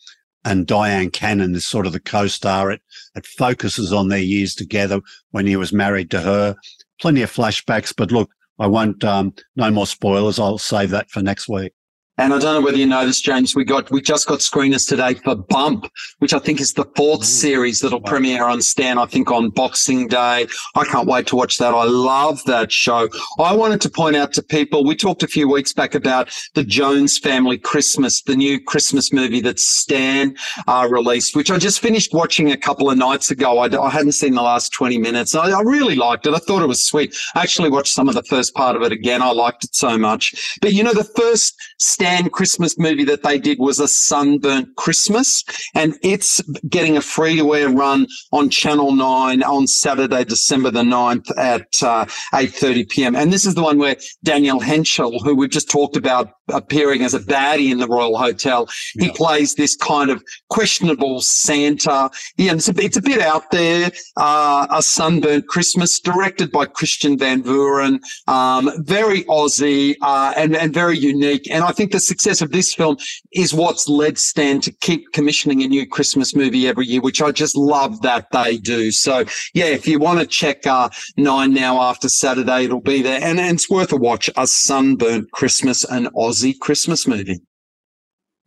and 0.44 0.66
Dyan 0.66 1.12
Cannon 1.12 1.54
is 1.54 1.66
sort 1.66 1.86
of 1.86 1.92
the 1.92 2.00
co-star. 2.00 2.70
It 2.70 2.80
it 3.14 3.26
focuses 3.26 3.92
on 3.92 4.08
their 4.08 4.18
years 4.18 4.54
together 4.54 5.00
when 5.30 5.46
he 5.46 5.56
was 5.56 5.72
married 5.72 6.10
to 6.12 6.20
her. 6.20 6.56
Plenty 7.00 7.22
of 7.22 7.32
flashbacks, 7.32 7.94
but 7.94 8.10
look, 8.10 8.30
I 8.58 8.66
won't. 8.66 9.04
Um, 9.04 9.34
no 9.56 9.70
more 9.70 9.86
spoilers. 9.86 10.38
I'll 10.38 10.58
save 10.58 10.90
that 10.90 11.10
for 11.10 11.20
next 11.22 11.48
week. 11.48 11.72
And 12.16 12.32
I 12.32 12.38
don't 12.38 12.54
know 12.54 12.60
whether 12.60 12.76
you 12.76 12.86
noticed, 12.86 13.24
James, 13.24 13.56
we 13.56 13.64
got, 13.64 13.90
we 13.90 14.00
just 14.00 14.28
got 14.28 14.38
screeners 14.38 14.88
today 14.88 15.14
for 15.14 15.34
Bump, 15.34 15.90
which 16.20 16.32
I 16.32 16.38
think 16.38 16.60
is 16.60 16.72
the 16.72 16.84
fourth 16.94 17.22
Ooh, 17.22 17.24
series 17.24 17.80
that'll 17.80 17.98
wow. 17.98 18.08
premiere 18.08 18.44
on 18.44 18.62
Stan, 18.62 18.98
I 18.98 19.06
think 19.06 19.32
on 19.32 19.50
Boxing 19.50 20.06
Day. 20.06 20.46
I 20.76 20.84
can't 20.84 21.08
wait 21.08 21.26
to 21.28 21.36
watch 21.36 21.58
that. 21.58 21.74
I 21.74 21.82
love 21.82 22.40
that 22.44 22.70
show. 22.70 23.08
I 23.40 23.52
wanted 23.52 23.80
to 23.80 23.90
point 23.90 24.14
out 24.14 24.32
to 24.34 24.44
people, 24.44 24.84
we 24.84 24.94
talked 24.94 25.24
a 25.24 25.26
few 25.26 25.48
weeks 25.50 25.72
back 25.72 25.96
about 25.96 26.30
the 26.54 26.62
Jones 26.62 27.18
Family 27.18 27.58
Christmas, 27.58 28.22
the 28.22 28.36
new 28.36 28.60
Christmas 28.60 29.12
movie 29.12 29.40
that 29.40 29.58
Stan 29.58 30.36
uh, 30.68 30.86
released, 30.88 31.34
which 31.34 31.50
I 31.50 31.58
just 31.58 31.80
finished 31.80 32.14
watching 32.14 32.52
a 32.52 32.56
couple 32.56 32.90
of 32.90 32.96
nights 32.96 33.32
ago. 33.32 33.58
I, 33.58 33.66
I 33.76 33.90
hadn't 33.90 34.12
seen 34.12 34.34
the 34.34 34.42
last 34.42 34.72
20 34.72 34.98
minutes. 34.98 35.34
I, 35.34 35.50
I 35.50 35.62
really 35.62 35.96
liked 35.96 36.28
it. 36.28 36.34
I 36.34 36.38
thought 36.38 36.62
it 36.62 36.68
was 36.68 36.84
sweet. 36.84 37.16
I 37.34 37.42
actually 37.42 37.70
watched 37.70 37.92
some 37.92 38.08
of 38.08 38.14
the 38.14 38.22
first 38.22 38.54
part 38.54 38.76
of 38.76 38.82
it 38.82 38.92
again. 38.92 39.20
I 39.20 39.32
liked 39.32 39.64
it 39.64 39.74
so 39.74 39.98
much. 39.98 40.56
But 40.62 40.74
you 40.74 40.84
know, 40.84 40.94
the 40.94 41.02
first 41.02 41.60
Stan 41.80 42.03
Stan 42.04 42.28
Christmas 42.28 42.78
movie 42.78 43.04
that 43.04 43.22
they 43.22 43.38
did 43.38 43.58
was 43.58 43.80
a 43.80 43.88
Sunburnt 43.88 44.76
Christmas, 44.76 45.42
and 45.74 45.94
it's 46.02 46.42
getting 46.68 46.98
a 46.98 47.00
free 47.00 47.38
to 47.38 47.54
air 47.54 47.70
run 47.70 48.06
on 48.30 48.50
Channel 48.50 48.92
9 48.92 49.42
on 49.42 49.66
Saturday, 49.66 50.22
December 50.22 50.70
the 50.70 50.82
9th 50.82 51.30
at 51.38 51.82
uh, 51.82 52.04
8.30 52.34 52.90
p.m. 52.90 53.16
And 53.16 53.32
this 53.32 53.46
is 53.46 53.54
the 53.54 53.62
one 53.62 53.78
where 53.78 53.96
Daniel 54.22 54.60
Henshall, 54.60 55.22
who 55.22 55.34
we've 55.34 55.48
just 55.48 55.70
talked 55.70 55.96
about 55.96 56.28
appearing 56.48 57.02
as 57.02 57.14
a 57.14 57.20
baddie 57.20 57.70
in 57.70 57.78
the 57.78 57.88
Royal 57.88 58.18
Hotel, 58.18 58.68
yeah. 58.94 59.06
he 59.06 59.12
plays 59.12 59.54
this 59.54 59.76
kind 59.76 60.10
of 60.10 60.22
questionable 60.50 61.20
Santa. 61.20 62.10
Yeah, 62.36 62.52
it's 62.52 62.68
a, 62.68 62.74
it's 62.76 62.96
a 62.96 63.02
bit 63.02 63.20
out 63.20 63.50
there. 63.50 63.90
Uh, 64.16 64.66
a 64.70 64.82
Sunburnt 64.82 65.46
Christmas, 65.48 66.00
directed 66.00 66.50
by 66.50 66.66
Christian 66.66 67.18
Van 67.18 67.42
Vuuren, 67.42 68.00
um, 68.28 68.70
very 68.84 69.24
Aussie 69.24 69.94
uh, 70.02 70.32
and, 70.36 70.54
and 70.56 70.74
very 70.74 70.98
unique. 70.98 71.50
And 71.50 71.64
I 71.64 71.72
think 71.72 71.92
the 71.92 72.00
success 72.00 72.42
of 72.42 72.50
this 72.50 72.74
film 72.74 72.96
is 73.32 73.54
what's 73.54 73.88
led 73.88 74.18
Stan 74.18 74.60
to 74.60 74.72
keep 74.72 75.12
commissioning 75.12 75.62
a 75.62 75.68
new 75.68 75.86
Christmas 75.86 76.34
movie 76.34 76.68
every 76.68 76.86
year, 76.86 77.00
which 77.00 77.22
I 77.22 77.30
just 77.30 77.56
love 77.56 78.02
that 78.02 78.30
they 78.32 78.58
do. 78.58 78.90
So 78.90 79.24
yeah, 79.54 79.66
if 79.66 79.86
you 79.88 79.98
want 79.98 80.20
to 80.20 80.26
check 80.26 80.66
uh, 80.66 80.88
nine 81.16 81.54
now 81.54 81.80
after 81.80 82.08
Saturday, 82.08 82.64
it'll 82.64 82.80
be 82.80 83.02
there, 83.02 83.20
and, 83.22 83.40
and 83.40 83.54
it's 83.54 83.70
worth 83.70 83.92
a 83.92 83.96
watch. 83.96 84.28
A 84.36 84.46
sunburnt 84.46 85.30
Christmas, 85.30 85.84
and 85.84 86.06
Aussie 86.08 86.33
Christmas 86.60 87.06
movie. 87.06 87.40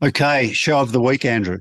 Okay, 0.04 0.52
show 0.54 0.80
of 0.80 0.92
the 0.92 1.02
week, 1.02 1.26
Andrew. 1.26 1.60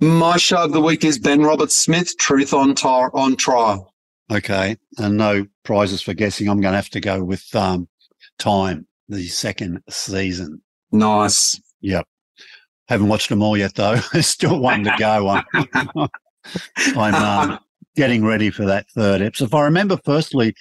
My 0.00 0.36
show 0.36 0.64
of 0.64 0.72
the 0.72 0.80
week 0.80 1.04
is 1.04 1.18
Ben 1.18 1.42
Roberts-Smith, 1.42 2.18
Truth 2.18 2.52
on, 2.52 2.74
tar- 2.74 3.14
on 3.14 3.36
Trial. 3.36 3.94
Okay, 4.30 4.76
and 4.98 5.16
no 5.16 5.46
prizes 5.62 6.02
for 6.02 6.12
guessing. 6.12 6.48
I'm 6.48 6.60
going 6.60 6.72
to 6.72 6.76
have 6.76 6.90
to 6.90 7.00
go 7.00 7.22
with 7.22 7.54
um, 7.54 7.88
Time, 8.38 8.86
the 9.08 9.26
second 9.28 9.80
season. 9.88 10.60
Nice. 10.92 11.60
Yep. 11.80 12.06
Haven't 12.88 13.08
watched 13.08 13.28
them 13.28 13.42
all 13.42 13.56
yet, 13.56 13.74
though. 13.74 13.96
There's 14.12 14.26
still 14.26 14.58
one 14.58 14.84
to 14.84 14.94
go. 14.98 15.28
I'm, 15.28 15.44
I'm 16.96 17.14
um, 17.14 17.58
getting 17.94 18.24
ready 18.24 18.50
for 18.50 18.64
that 18.66 18.90
third 18.90 19.22
episode. 19.22 19.46
If 19.46 19.54
I 19.54 19.64
remember, 19.64 19.98
firstly, 20.04 20.54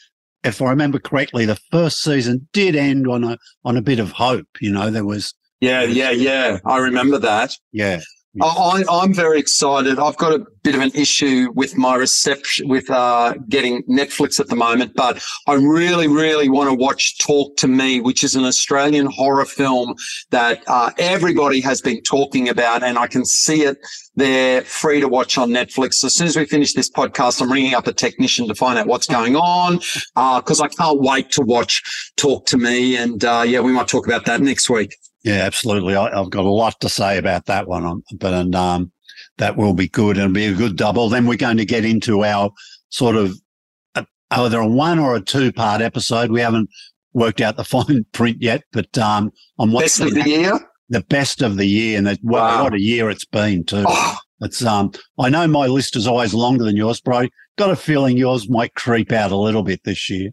if 0.45 0.61
I 0.61 0.69
remember 0.69 0.99
correctly, 0.99 1.45
the 1.45 1.59
first 1.71 2.01
season 2.01 2.47
did 2.53 2.75
end 2.75 3.07
on 3.07 3.23
a 3.23 3.37
on 3.63 3.75
a 3.77 3.81
bit 3.81 3.99
of 3.99 4.11
hope. 4.11 4.47
You 4.61 4.71
know, 4.71 4.89
there 4.89 5.05
was. 5.05 5.33
Yeah, 5.61 5.83
yeah, 5.83 6.11
yeah. 6.11 6.59
I 6.65 6.77
remember 6.77 7.17
that. 7.17 7.55
Yeah. 7.71 8.01
I, 8.41 8.83
I'm 8.89 9.13
very 9.13 9.39
excited. 9.39 9.97
I've 9.97 10.17
got 10.17 10.33
a 10.33 10.45
bit 10.63 10.75
of 10.75 10.81
an 10.81 10.91
issue 10.93 11.51
with 11.55 11.77
my 11.77 11.95
reception 11.95 12.67
with 12.67 12.89
uh, 12.89 13.33
getting 13.47 13.83
Netflix 13.83 14.39
at 14.39 14.47
the 14.47 14.55
moment, 14.55 14.93
but 14.95 15.23
I 15.47 15.53
really, 15.53 16.07
really 16.07 16.49
want 16.49 16.69
to 16.69 16.75
watch 16.75 17.17
Talk 17.19 17.55
to 17.57 17.67
Me, 17.67 18.01
which 18.01 18.23
is 18.23 18.35
an 18.35 18.43
Australian 18.43 19.05
horror 19.05 19.45
film 19.45 19.95
that 20.31 20.63
uh, 20.67 20.91
everybody 20.97 21.61
has 21.61 21.81
been 21.81 22.01
talking 22.01 22.49
about, 22.49 22.83
and 22.83 22.97
I 22.97 23.07
can 23.07 23.23
see 23.25 23.61
it 23.63 23.77
there 24.15 24.61
free 24.63 24.99
to 24.99 25.07
watch 25.07 25.37
on 25.37 25.49
Netflix. 25.49 26.03
As 26.03 26.15
soon 26.15 26.27
as 26.27 26.35
we 26.35 26.45
finish 26.45 26.73
this 26.73 26.89
podcast, 26.89 27.41
I'm 27.41 27.51
ringing 27.51 27.73
up 27.73 27.87
a 27.87 27.93
technician 27.93 28.47
to 28.47 28.55
find 28.55 28.77
out 28.77 28.87
what's 28.87 29.07
going 29.07 29.35
on 29.35 29.75
because 29.75 30.59
uh, 30.59 30.65
I 30.65 30.67
can't 30.67 30.99
wait 30.99 31.31
to 31.31 31.41
watch 31.41 32.11
Talk 32.17 32.47
to 32.47 32.57
Me, 32.57 32.97
and 32.97 33.23
uh, 33.23 33.43
yeah, 33.45 33.61
we 33.61 33.71
might 33.71 33.87
talk 33.87 34.07
about 34.07 34.25
that 34.25 34.41
next 34.41 34.69
week. 34.69 34.95
Yeah, 35.25 35.41
absolutely. 35.41 35.95
I, 35.95 36.15
have 36.15 36.29
got 36.29 36.45
a 36.45 36.49
lot 36.49 36.79
to 36.81 36.87
say 36.87 37.17
about 37.17 37.47
that 37.47 37.67
one, 37.67 37.83
um, 37.83 38.03
but 38.19 38.31
and, 38.31 38.53
um, 38.53 38.91
that 39.39 39.57
will 39.57 39.73
be 39.73 39.87
good. 39.87 40.17
It'll 40.17 40.29
be 40.29 40.45
a 40.45 40.53
good 40.53 40.75
double. 40.75 41.09
Then 41.09 41.25
we're 41.25 41.35
going 41.35 41.57
to 41.57 41.65
get 41.65 41.83
into 41.83 42.23
our 42.23 42.51
sort 42.89 43.15
of 43.15 43.33
uh, 43.95 44.03
either 44.29 44.59
a 44.59 44.67
one 44.67 44.99
or 44.99 45.15
a 45.15 45.21
two 45.21 45.51
part 45.51 45.81
episode. 45.81 46.29
We 46.29 46.41
haven't 46.41 46.69
worked 47.13 47.41
out 47.41 47.57
the 47.57 47.63
fine 47.65 48.05
print 48.13 48.37
yet, 48.39 48.63
but 48.71 48.95
um, 48.99 49.31
on 49.57 49.71
what's 49.71 49.97
best 49.97 50.13
the, 50.13 50.19
of 50.19 50.25
the 50.25 50.29
year, 50.29 50.59
the 50.89 51.01
best 51.01 51.41
of 51.41 51.57
the 51.57 51.65
year, 51.65 51.97
and 51.97 52.05
that, 52.05 52.19
well, 52.21 52.43
wow. 52.43 52.63
what 52.63 52.75
a 52.75 52.81
year 52.81 53.09
it's 53.09 53.25
been 53.25 53.65
too. 53.65 53.83
Oh. 53.87 54.17
It's 54.41 54.63
um, 54.63 54.91
I 55.17 55.29
know 55.29 55.47
my 55.47 55.65
list 55.65 55.95
is 55.95 56.05
always 56.05 56.35
longer 56.35 56.65
than 56.65 56.75
yours, 56.75 57.01
but 57.01 57.15
I 57.15 57.29
got 57.57 57.71
a 57.71 57.75
feeling 57.75 58.15
yours 58.15 58.47
might 58.47 58.75
creep 58.75 59.11
out 59.11 59.31
a 59.31 59.37
little 59.37 59.63
bit 59.63 59.81
this 59.85 60.07
year. 60.07 60.31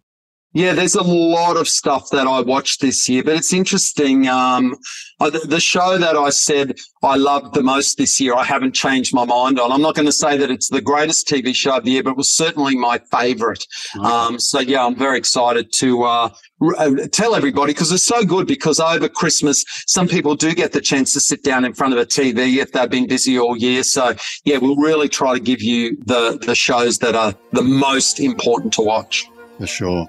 Yeah, 0.54 0.74
there's 0.74 0.94
a 0.94 1.02
lot 1.02 1.56
of 1.56 1.66
stuff 1.66 2.10
that 2.10 2.26
I 2.26 2.40
watched 2.40 2.82
this 2.82 3.08
year, 3.08 3.24
but 3.24 3.36
it's 3.36 3.54
interesting. 3.54 4.28
Um, 4.28 4.76
the 5.18 5.60
show 5.60 5.96
that 5.96 6.14
I 6.14 6.28
said 6.28 6.76
I 7.02 7.16
loved 7.16 7.54
the 7.54 7.62
most 7.62 7.96
this 7.96 8.20
year, 8.20 8.34
I 8.34 8.44
haven't 8.44 8.74
changed 8.74 9.14
my 9.14 9.24
mind 9.24 9.58
on. 9.58 9.72
I'm 9.72 9.80
not 9.80 9.94
going 9.94 10.06
to 10.06 10.12
say 10.12 10.36
that 10.36 10.50
it's 10.50 10.68
the 10.68 10.82
greatest 10.82 11.26
TV 11.26 11.54
show 11.54 11.78
of 11.78 11.84
the 11.84 11.92
year, 11.92 12.02
but 12.02 12.10
it 12.10 12.16
was 12.18 12.36
certainly 12.36 12.76
my 12.76 12.98
favorite. 13.10 13.64
Um, 14.00 14.38
so 14.38 14.60
yeah, 14.60 14.84
I'm 14.84 14.94
very 14.94 15.16
excited 15.16 15.72
to 15.78 16.02
uh, 16.02 16.28
uh 16.76 16.90
tell 17.12 17.34
everybody 17.34 17.72
because 17.72 17.90
it's 17.90 18.06
so 18.06 18.22
good. 18.22 18.46
Because 18.46 18.78
over 18.78 19.08
Christmas, 19.08 19.64
some 19.86 20.06
people 20.06 20.34
do 20.34 20.54
get 20.54 20.72
the 20.72 20.82
chance 20.82 21.14
to 21.14 21.20
sit 21.20 21.42
down 21.44 21.64
in 21.64 21.72
front 21.72 21.94
of 21.94 22.00
a 22.00 22.04
TV 22.04 22.58
if 22.60 22.72
they've 22.72 22.90
been 22.90 23.06
busy 23.06 23.38
all 23.38 23.56
year. 23.56 23.82
So 23.84 24.14
yeah, 24.44 24.58
we'll 24.58 24.76
really 24.76 25.08
try 25.08 25.32
to 25.32 25.40
give 25.40 25.62
you 25.62 25.96
the 26.04 26.38
the 26.44 26.54
shows 26.54 26.98
that 26.98 27.14
are 27.16 27.34
the 27.52 27.62
most 27.62 28.20
important 28.20 28.74
to 28.74 28.82
watch 28.82 29.26
for 29.58 29.66
sure. 29.66 30.06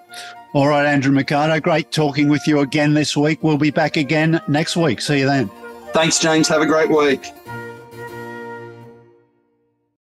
All 0.53 0.67
right, 0.67 0.85
Andrew 0.85 1.11
Mercado, 1.11 1.59
great 1.59 1.91
talking 1.91 2.29
with 2.29 2.45
you 2.45 2.59
again 2.59 2.93
this 2.93 3.17
week. 3.17 3.41
We'll 3.41 3.57
be 3.57 3.71
back 3.71 3.97
again 3.97 4.39
next 4.47 4.77
week. 4.77 5.01
See 5.01 5.19
you 5.19 5.25
then. 5.25 5.49
Thanks, 5.93 6.19
James. 6.19 6.47
Have 6.47 6.61
a 6.61 6.65
great 6.65 6.89
week. 6.89 7.31